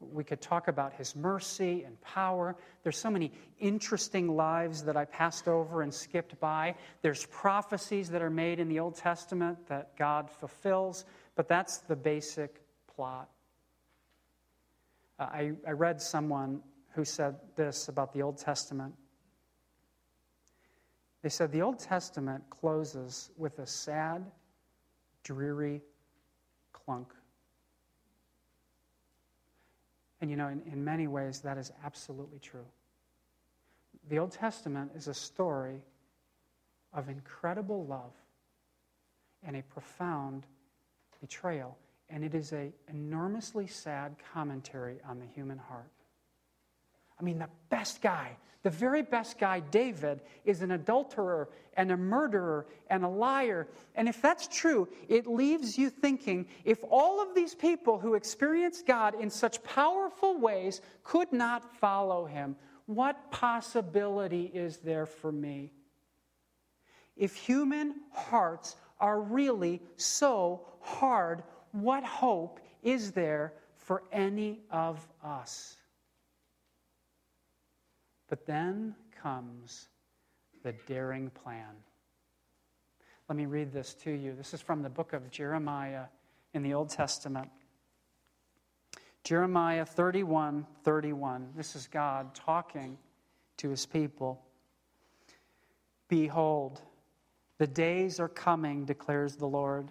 We 0.00 0.22
could 0.22 0.40
talk 0.40 0.68
about 0.68 0.92
His 0.92 1.16
mercy 1.16 1.82
and 1.82 2.00
power. 2.00 2.54
There's 2.84 2.96
so 2.96 3.10
many 3.10 3.32
interesting 3.58 4.36
lives 4.36 4.84
that 4.84 4.96
I 4.96 5.06
passed 5.06 5.48
over 5.48 5.82
and 5.82 5.92
skipped 5.92 6.38
by. 6.38 6.76
There's 7.02 7.26
prophecies 7.26 8.10
that 8.10 8.22
are 8.22 8.30
made 8.30 8.60
in 8.60 8.68
the 8.68 8.78
Old 8.78 8.94
Testament 8.94 9.66
that 9.66 9.96
God 9.96 10.30
fulfills, 10.30 11.04
but 11.34 11.48
that's 11.48 11.78
the 11.78 11.96
basic 11.96 12.62
plot. 12.94 13.28
Uh, 15.18 15.24
I, 15.24 15.52
I 15.66 15.72
read 15.72 16.00
someone 16.00 16.60
who 16.92 17.04
said 17.04 17.34
this 17.56 17.88
about 17.88 18.12
the 18.12 18.22
Old 18.22 18.38
Testament. 18.38 18.94
They 21.22 21.28
said 21.28 21.50
the 21.50 21.62
Old 21.62 21.78
Testament 21.78 22.44
closes 22.48 23.30
with 23.36 23.58
a 23.58 23.66
sad, 23.66 24.24
dreary 25.24 25.82
clunk. 26.72 27.12
And 30.20 30.30
you 30.30 30.36
know, 30.36 30.48
in, 30.48 30.62
in 30.72 30.84
many 30.84 31.06
ways, 31.06 31.40
that 31.40 31.58
is 31.58 31.72
absolutely 31.84 32.38
true. 32.38 32.66
The 34.08 34.18
Old 34.18 34.32
Testament 34.32 34.92
is 34.94 35.08
a 35.08 35.14
story 35.14 35.82
of 36.92 37.08
incredible 37.08 37.84
love 37.84 38.12
and 39.42 39.56
a 39.56 39.62
profound 39.62 40.46
betrayal. 41.20 41.76
And 42.10 42.24
it 42.24 42.34
is 42.34 42.52
an 42.52 42.72
enormously 42.88 43.66
sad 43.66 44.16
commentary 44.32 44.98
on 45.06 45.18
the 45.18 45.26
human 45.26 45.58
heart. 45.58 45.90
I 47.18 47.22
mean, 47.22 47.38
the 47.38 47.48
best 47.70 48.00
guy, 48.02 48.36
the 48.62 48.70
very 48.70 49.02
best 49.02 49.38
guy, 49.38 49.60
David, 49.60 50.20
is 50.44 50.62
an 50.62 50.70
adulterer 50.70 51.48
and 51.74 51.90
a 51.90 51.96
murderer 51.96 52.66
and 52.90 53.04
a 53.04 53.08
liar. 53.08 53.68
And 53.94 54.08
if 54.08 54.20
that's 54.20 54.48
true, 54.48 54.88
it 55.08 55.26
leaves 55.26 55.78
you 55.78 55.90
thinking 55.90 56.46
if 56.64 56.78
all 56.90 57.22
of 57.22 57.34
these 57.34 57.54
people 57.54 57.98
who 57.98 58.14
experienced 58.14 58.86
God 58.86 59.20
in 59.20 59.30
such 59.30 59.62
powerful 59.62 60.38
ways 60.38 60.80
could 61.02 61.32
not 61.32 61.76
follow 61.78 62.24
him, 62.26 62.56
what 62.86 63.30
possibility 63.30 64.50
is 64.52 64.78
there 64.78 65.06
for 65.06 65.32
me? 65.32 65.72
If 67.16 67.34
human 67.34 67.94
hearts 68.12 68.76
are 69.00 69.20
really 69.20 69.82
so 69.96 70.66
hard, 70.80 71.42
what 71.72 72.04
hope 72.04 72.60
is 72.82 73.12
there 73.12 73.54
for 73.76 74.02
any 74.12 74.60
of 74.70 75.06
us? 75.22 75.77
But 78.28 78.46
then 78.46 78.94
comes 79.22 79.88
the 80.62 80.74
daring 80.86 81.30
plan. 81.30 81.74
Let 83.28 83.36
me 83.36 83.46
read 83.46 83.72
this 83.72 83.94
to 84.04 84.10
you. 84.10 84.34
This 84.34 84.54
is 84.54 84.60
from 84.60 84.82
the 84.82 84.88
book 84.88 85.12
of 85.12 85.30
Jeremiah 85.30 86.04
in 86.54 86.62
the 86.62 86.74
Old 86.74 86.90
Testament. 86.90 87.50
Jeremiah 89.24 89.84
31 89.84 90.66
31. 90.84 91.48
This 91.54 91.76
is 91.76 91.86
God 91.86 92.34
talking 92.34 92.96
to 93.58 93.68
his 93.68 93.84
people. 93.84 94.42
Behold, 96.08 96.80
the 97.58 97.66
days 97.66 98.18
are 98.20 98.28
coming, 98.28 98.84
declares 98.84 99.36
the 99.36 99.46
Lord, 99.46 99.90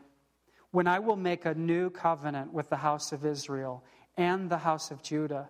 when 0.72 0.88
I 0.88 1.00
will 1.00 1.16
make 1.16 1.46
a 1.46 1.54
new 1.54 1.90
covenant 1.90 2.54
with 2.54 2.70
the 2.70 2.78
house 2.78 3.12
of 3.12 3.26
Israel 3.26 3.84
and 4.16 4.50
the 4.50 4.58
house 4.58 4.90
of 4.90 5.04
Judah 5.04 5.50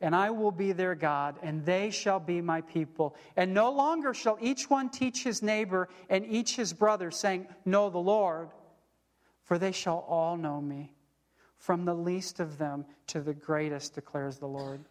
and 0.00 0.14
I 0.14 0.30
will 0.30 0.50
be 0.50 0.72
their 0.72 0.94
God, 0.94 1.36
and 1.42 1.64
they 1.64 1.90
shall 1.90 2.20
be 2.20 2.40
my 2.40 2.60
people. 2.60 3.16
And 3.36 3.54
no 3.54 3.70
longer 3.70 4.12
shall 4.12 4.36
each 4.40 4.68
one 4.68 4.90
teach 4.90 5.22
his 5.22 5.42
neighbor 5.42 5.88
and 6.10 6.26
each 6.26 6.56
his 6.56 6.72
brother, 6.72 7.10
saying, 7.10 7.46
Know 7.64 7.88
the 7.88 7.98
Lord, 7.98 8.50
for 9.42 9.58
they 9.58 9.72
shall 9.72 10.04
all 10.08 10.36
know 10.36 10.60
me, 10.60 10.92
from 11.56 11.84
the 11.84 11.94
least 11.94 12.40
of 12.40 12.58
them 12.58 12.84
to 13.08 13.20
the 13.20 13.32
greatest, 13.32 13.94
declares 13.94 14.38
the 14.38 14.48
Lord. 14.48 14.84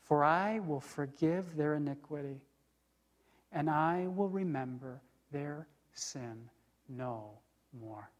For 0.00 0.24
I 0.24 0.58
will 0.58 0.80
forgive 0.80 1.56
their 1.56 1.74
iniquity, 1.74 2.40
and 3.52 3.70
I 3.70 4.08
will 4.08 4.28
remember 4.28 5.00
their 5.30 5.68
sin 5.92 6.50
no 6.88 7.38
more. 7.72 8.10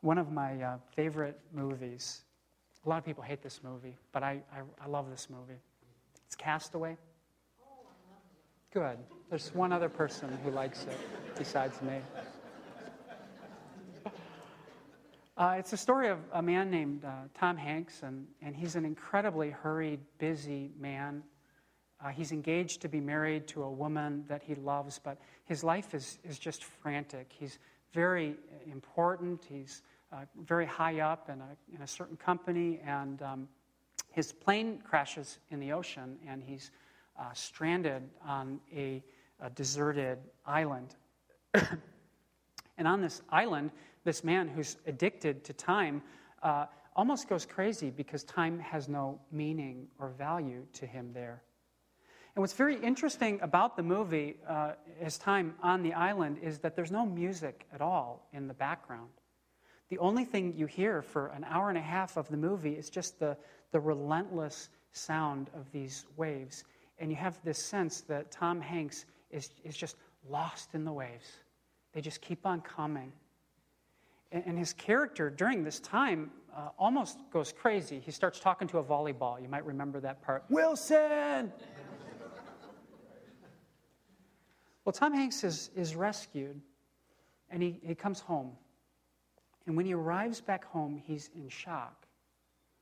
One 0.00 0.18
of 0.18 0.32
my 0.32 0.62
uh, 0.62 0.78
favorite 0.94 1.38
movies 1.52 2.22
a 2.86 2.88
lot 2.88 2.98
of 2.98 3.04
people 3.04 3.24
hate 3.24 3.42
this 3.42 3.60
movie, 3.64 3.96
but 4.12 4.22
I, 4.22 4.40
I, 4.52 4.60
I 4.84 4.86
love 4.86 5.10
this 5.10 5.28
movie. 5.28 5.58
It's 6.24 6.36
Castaway. 6.36 6.96
Good. 8.72 8.98
There's 9.28 9.52
one 9.54 9.72
other 9.72 9.88
person 9.88 10.38
who 10.44 10.50
likes 10.50 10.84
it 10.84 10.96
besides 11.36 11.82
me. 11.82 11.98
Uh, 15.36 15.56
it's 15.58 15.74
a 15.74 15.76
story 15.76 16.08
of 16.08 16.18
a 16.32 16.40
man 16.40 16.70
named 16.70 17.04
uh, 17.04 17.10
Tom 17.34 17.58
Hanks, 17.58 18.02
and, 18.02 18.26
and 18.40 18.56
he's 18.56 18.74
an 18.74 18.86
incredibly 18.86 19.50
hurried, 19.50 20.00
busy 20.16 20.70
man. 20.80 21.22
Uh, 22.02 22.08
he's 22.08 22.32
engaged 22.32 22.80
to 22.80 22.88
be 22.88 23.00
married 23.00 23.46
to 23.48 23.62
a 23.64 23.70
woman 23.70 24.24
that 24.28 24.42
he 24.42 24.54
loves, 24.54 24.98
but 24.98 25.18
his 25.44 25.62
life 25.62 25.92
is, 25.92 26.18
is 26.24 26.38
just 26.38 26.64
frantic. 26.64 27.30
He's 27.38 27.58
very 27.92 28.36
important. 28.70 29.44
He's 29.46 29.82
very 30.44 30.66
high 30.66 31.00
up 31.00 31.28
in 31.28 31.40
a, 31.40 31.74
in 31.74 31.82
a 31.82 31.86
certain 31.86 32.16
company, 32.16 32.80
and 32.84 33.22
um, 33.22 33.48
his 34.10 34.32
plane 34.32 34.80
crashes 34.82 35.38
in 35.50 35.60
the 35.60 35.72
ocean, 35.72 36.16
and 36.26 36.42
he's 36.42 36.70
uh, 37.18 37.32
stranded 37.32 38.02
on 38.24 38.60
a, 38.74 39.02
a 39.40 39.50
deserted 39.50 40.18
island. 40.44 40.94
and 41.54 42.86
on 42.88 43.00
this 43.00 43.22
island, 43.30 43.70
this 44.04 44.24
man 44.24 44.48
who's 44.48 44.76
addicted 44.86 45.44
to 45.44 45.52
time 45.52 46.02
uh, 46.42 46.66
almost 46.94 47.28
goes 47.28 47.44
crazy 47.44 47.90
because 47.90 48.24
time 48.24 48.58
has 48.58 48.88
no 48.88 49.20
meaning 49.30 49.86
or 49.98 50.08
value 50.08 50.64
to 50.72 50.86
him 50.86 51.10
there. 51.12 51.42
And 52.34 52.42
what's 52.42 52.52
very 52.52 52.76
interesting 52.76 53.40
about 53.40 53.76
the 53.76 53.82
movie, 53.82 54.36
uh, 54.46 54.72
his 54.98 55.16
time 55.16 55.54
on 55.62 55.82
the 55.82 55.94
island, 55.94 56.38
is 56.42 56.58
that 56.58 56.76
there's 56.76 56.90
no 56.90 57.06
music 57.06 57.66
at 57.72 57.80
all 57.80 58.28
in 58.32 58.46
the 58.46 58.54
background. 58.54 59.08
The 59.88 59.98
only 59.98 60.24
thing 60.24 60.54
you 60.56 60.66
hear 60.66 61.00
for 61.00 61.28
an 61.28 61.44
hour 61.44 61.68
and 61.68 61.78
a 61.78 61.82
half 61.82 62.16
of 62.16 62.28
the 62.28 62.36
movie 62.36 62.72
is 62.72 62.90
just 62.90 63.18
the, 63.20 63.36
the 63.70 63.78
relentless 63.78 64.68
sound 64.92 65.50
of 65.54 65.70
these 65.70 66.06
waves. 66.16 66.64
And 66.98 67.10
you 67.10 67.16
have 67.16 67.40
this 67.44 67.62
sense 67.62 68.00
that 68.02 68.30
Tom 68.30 68.60
Hanks 68.60 69.04
is, 69.30 69.50
is 69.64 69.76
just 69.76 69.96
lost 70.28 70.74
in 70.74 70.84
the 70.84 70.92
waves. 70.92 71.26
They 71.92 72.00
just 72.00 72.20
keep 72.20 72.46
on 72.46 72.62
coming. 72.62 73.12
And, 74.32 74.42
and 74.46 74.58
his 74.58 74.72
character 74.72 75.30
during 75.30 75.62
this 75.62 75.78
time 75.78 76.30
uh, 76.54 76.70
almost 76.78 77.18
goes 77.32 77.52
crazy. 77.52 78.00
He 78.04 78.10
starts 78.10 78.40
talking 78.40 78.66
to 78.68 78.78
a 78.78 78.84
volleyball. 78.84 79.40
You 79.40 79.48
might 79.48 79.64
remember 79.64 80.00
that 80.00 80.20
part. 80.22 80.44
Wilson! 80.48 81.52
well, 84.84 84.92
Tom 84.92 85.14
Hanks 85.14 85.44
is, 85.44 85.70
is 85.76 85.94
rescued, 85.94 86.60
and 87.50 87.62
he, 87.62 87.78
he 87.82 87.94
comes 87.94 88.18
home. 88.18 88.52
And 89.66 89.76
when 89.76 89.86
he 89.86 89.94
arrives 89.94 90.40
back 90.40 90.64
home, 90.64 91.00
he's 91.04 91.30
in 91.34 91.48
shock. 91.48 92.06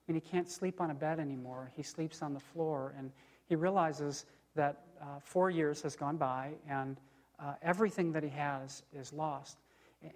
I 0.06 0.12
mean, 0.12 0.20
he 0.20 0.28
can't 0.28 0.50
sleep 0.50 0.80
on 0.80 0.90
a 0.90 0.94
bed 0.94 1.18
anymore. 1.18 1.72
He 1.74 1.82
sleeps 1.82 2.20
on 2.20 2.34
the 2.34 2.40
floor, 2.40 2.94
and 2.98 3.10
he 3.46 3.56
realizes 3.56 4.26
that 4.54 4.82
uh, 5.00 5.18
four 5.20 5.50
years 5.50 5.80
has 5.82 5.96
gone 5.96 6.16
by, 6.16 6.52
and 6.68 7.00
uh, 7.40 7.54
everything 7.62 8.12
that 8.12 8.22
he 8.22 8.28
has 8.30 8.82
is 8.92 9.12
lost. 9.12 9.58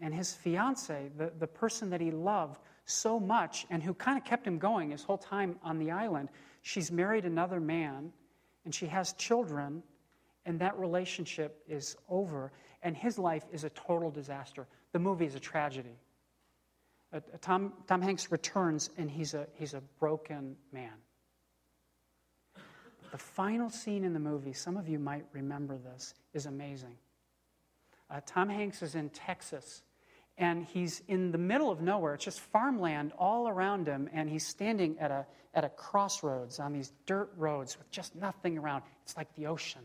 And 0.00 0.14
his 0.14 0.34
fiance, 0.34 1.10
the, 1.16 1.32
the 1.38 1.46
person 1.46 1.88
that 1.90 2.00
he 2.00 2.10
loved 2.10 2.60
so 2.84 3.18
much 3.18 3.66
and 3.70 3.82
who 3.82 3.94
kind 3.94 4.18
of 4.18 4.24
kept 4.24 4.46
him 4.46 4.58
going 4.58 4.90
his 4.90 5.02
whole 5.02 5.18
time 5.18 5.56
on 5.62 5.78
the 5.78 5.90
island, 5.90 6.28
she's 6.60 6.92
married 6.92 7.24
another 7.24 7.60
man, 7.60 8.12
and 8.66 8.74
she 8.74 8.86
has 8.86 9.14
children, 9.14 9.82
and 10.44 10.60
that 10.60 10.78
relationship 10.78 11.62
is 11.66 11.96
over, 12.10 12.52
and 12.82 12.94
his 12.94 13.18
life 13.18 13.44
is 13.50 13.64
a 13.64 13.70
total 13.70 14.10
disaster. 14.10 14.66
The 14.92 14.98
movie 14.98 15.24
is 15.24 15.34
a 15.34 15.40
tragedy. 15.40 15.96
Uh, 17.12 17.20
Tom, 17.40 17.72
Tom 17.86 18.02
Hanks 18.02 18.30
returns 18.30 18.90
and 18.98 19.10
he's 19.10 19.34
a, 19.34 19.46
he's 19.54 19.74
a 19.74 19.80
broken 19.98 20.56
man. 20.72 20.92
the 23.10 23.18
final 23.18 23.70
scene 23.70 24.04
in 24.04 24.12
the 24.12 24.20
movie, 24.20 24.52
some 24.52 24.76
of 24.76 24.88
you 24.88 24.98
might 24.98 25.24
remember 25.32 25.78
this, 25.78 26.14
is 26.34 26.46
amazing. 26.46 26.96
Uh, 28.10 28.20
Tom 28.26 28.48
Hanks 28.48 28.82
is 28.82 28.94
in 28.94 29.10
Texas, 29.10 29.82
and 30.36 30.64
he's 30.64 31.02
in 31.08 31.32
the 31.32 31.38
middle 31.38 31.70
of 31.70 31.80
nowhere. 31.80 32.14
It's 32.14 32.24
just 32.24 32.40
farmland 32.40 33.12
all 33.18 33.48
around 33.48 33.86
him, 33.86 34.08
and 34.12 34.28
he's 34.28 34.46
standing 34.46 34.98
at 34.98 35.10
a, 35.10 35.26
at 35.54 35.64
a 35.64 35.68
crossroads 35.68 36.58
on 36.58 36.72
these 36.72 36.92
dirt 37.06 37.30
roads 37.36 37.76
with 37.78 37.90
just 37.90 38.14
nothing 38.14 38.56
around. 38.58 38.82
It's 39.04 39.16
like 39.16 39.34
the 39.34 39.46
ocean. 39.46 39.82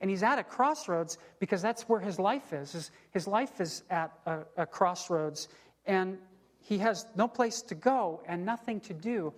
And 0.00 0.08
he's 0.08 0.22
at 0.22 0.38
a 0.38 0.44
crossroads 0.44 1.18
because 1.40 1.60
that's 1.60 1.88
where 1.88 2.00
his 2.00 2.18
life 2.18 2.52
is. 2.52 2.90
His, 3.10 3.26
life 3.26 3.60
is 3.60 3.82
at 3.90 4.12
a, 4.26 4.38
a 4.56 4.66
crossroads, 4.66 5.48
and 5.86 6.18
he 6.60 6.78
has 6.78 7.06
no 7.16 7.26
place 7.26 7.62
to 7.62 7.74
go 7.74 8.20
and 8.26 8.44
nothing 8.44 8.80
to 8.80 8.94
do. 8.94 9.32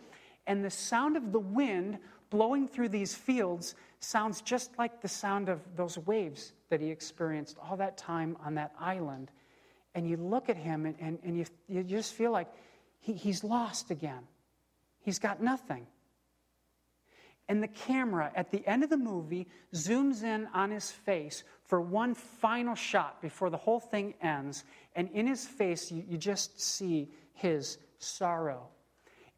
And 0.47 0.65
the 0.65 0.71
sound 0.71 1.17
of 1.17 1.33
the 1.33 1.41
wind 1.41 1.99
blowing 2.29 2.69
through 2.69 2.89
these 2.91 3.15
fields 3.15 3.75
sounds 4.01 4.43
just 4.43 4.77
like 4.79 5.01
the 5.01 5.09
sound 5.09 5.49
of 5.49 5.61
those 5.77 5.99
waves 5.99 6.53
that 6.69 6.81
he 6.81 6.91
experienced 6.91 7.57
all 7.63 7.77
that 7.77 7.97
time 7.97 8.37
on 8.45 8.55
that 8.55 8.73
island. 8.79 9.31
And 9.95 10.09
you 10.09 10.17
look 10.17 10.49
at 10.49 10.57
him 10.57 10.87
and, 10.87 10.95
and, 11.01 11.19
and 11.25 11.37
you, 11.37 11.45
you 11.69 11.83
just 11.83 12.15
feel 12.15 12.31
like 12.31 12.49
he, 13.01 13.13
he's 13.13 13.43
lost 13.43 13.91
again. 13.91 14.23
He's 15.01 15.19
got 15.19 15.43
nothing. 15.43 15.87
And 17.51 17.61
the 17.61 17.67
camera 17.67 18.31
at 18.37 18.53
the 18.53 18.65
end 18.65 18.85
of 18.85 18.91
the 18.91 18.97
movie 18.97 19.49
zooms 19.75 20.23
in 20.23 20.47
on 20.55 20.71
his 20.71 20.93
face 20.93 21.43
for 21.65 21.81
one 21.81 22.15
final 22.15 22.77
shot 22.77 23.21
before 23.21 23.51
the 23.51 23.57
whole 23.57 23.81
thing 23.81 24.15
ends. 24.23 24.63
And 24.95 25.11
in 25.11 25.27
his 25.27 25.49
face, 25.49 25.91
you, 25.91 26.05
you 26.09 26.17
just 26.17 26.61
see 26.61 27.11
his 27.33 27.79
sorrow. 27.99 28.69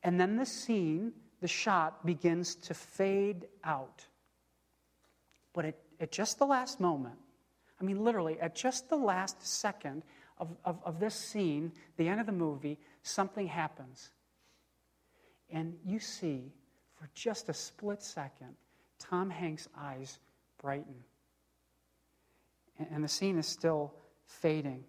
And 0.03 0.21
then 0.21 0.37
the 0.37 0.45
scene, 0.45 1.15
the 1.41 1.49
shot, 1.49 2.05
begins 2.05 2.55
to 2.57 2.75
fade 2.75 3.47
out. 3.65 4.05
But 5.55 5.65
at, 5.65 5.79
at 5.99 6.13
just 6.13 6.39
the 6.39 6.45
last 6.45 6.81
moment, 6.81 7.17
I 7.81 7.85
mean, 7.85 8.05
literally, 8.05 8.39
at 8.41 8.55
just 8.55 8.91
the 8.91 8.97
last 8.97 9.43
second 9.43 10.03
of, 10.37 10.55
of, 10.67 10.79
of 10.85 11.01
this 11.01 11.15
scene, 11.15 11.73
the 11.97 12.09
end 12.09 12.21
of 12.21 12.27
the 12.27 12.33
movie, 12.33 12.79
something 13.05 13.47
happens. 13.47 14.11
And 15.49 15.79
you 15.83 15.99
see, 15.99 16.53
for 17.03 17.11
just 17.15 17.49
a 17.49 17.53
split 17.53 18.01
second, 18.01 18.55
Tom 19.01 19.29
Hanks' 19.29 19.69
eyes 19.77 20.21
brighten. 20.61 20.95
And, 22.79 23.03
the 23.03 23.09
scene 23.09 23.39
is 23.39 23.47
still 23.47 23.93
fading. 24.25 24.85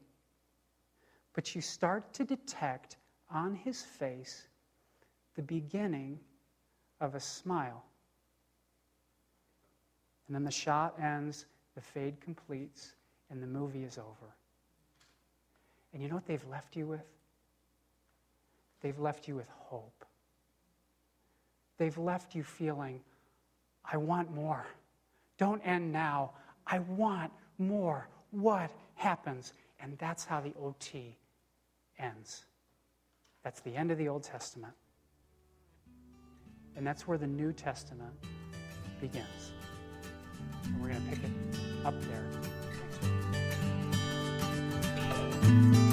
But 1.34 1.56
you 1.56 1.62
start 1.62 2.14
to 2.14 2.24
detect 2.24 2.98
on 3.32 3.56
his 3.56 3.82
face 3.82 4.48
the 5.36 5.42
beginning 5.42 6.20
of 7.02 7.16
a 7.16 7.20
smile. 7.20 7.84
And 10.28 10.36
then 10.36 10.44
the 10.44 10.52
shot 10.52 10.94
ends, 11.02 11.48
the 11.74 11.82
fade 11.82 12.22
completes, 12.22 12.94
and 13.32 13.42
the 13.42 13.48
movie 13.48 13.84
is 13.84 13.98
over. 13.98 14.36
And 15.94 16.04
you 16.04 16.10
know 16.10 16.16
what 16.16 16.28
they've 16.28 16.48
left 16.48 16.76
you 16.76 16.86
with? 16.86 17.08
They've 18.82 19.00
left 19.00 19.28
you 19.28 19.36
with 19.36 19.50
hope. 19.50 20.03
They've 21.78 21.98
left 21.98 22.36
you 22.36 22.44
feeling, 22.44 23.02
I 23.92 23.98
want 23.98 24.34
more. 24.34 24.66
Don't 25.38 25.62
end 25.62 25.92
now. 25.92 26.32
I 26.66 26.80
want 26.80 27.32
more. 27.58 28.08
What 28.32 28.72
happens? 28.96 29.54
And 29.80 29.98
that's 29.98 30.24
how 30.24 30.40
the 30.40 30.54
OT 30.62 31.18
ends. 32.00 32.46
That's 33.44 33.60
the 33.60 33.76
end 33.76 33.92
of 33.92 33.98
the 33.98 34.08
Old 34.08 34.24
Testament. 34.24 34.74
And 36.76 36.88
that's 36.88 37.08
where 37.08 37.18
the 37.18 37.28
New 37.28 37.52
Testament 37.52 38.14
begins. 39.02 39.52
And 40.64 40.82
we're 40.82 40.90
going 40.90 41.04
to 41.04 41.10
pick 41.10 41.20
it 41.24 41.32
up 41.86 41.94
there 42.04 42.24
next 42.32 42.50
week. 45.84 45.93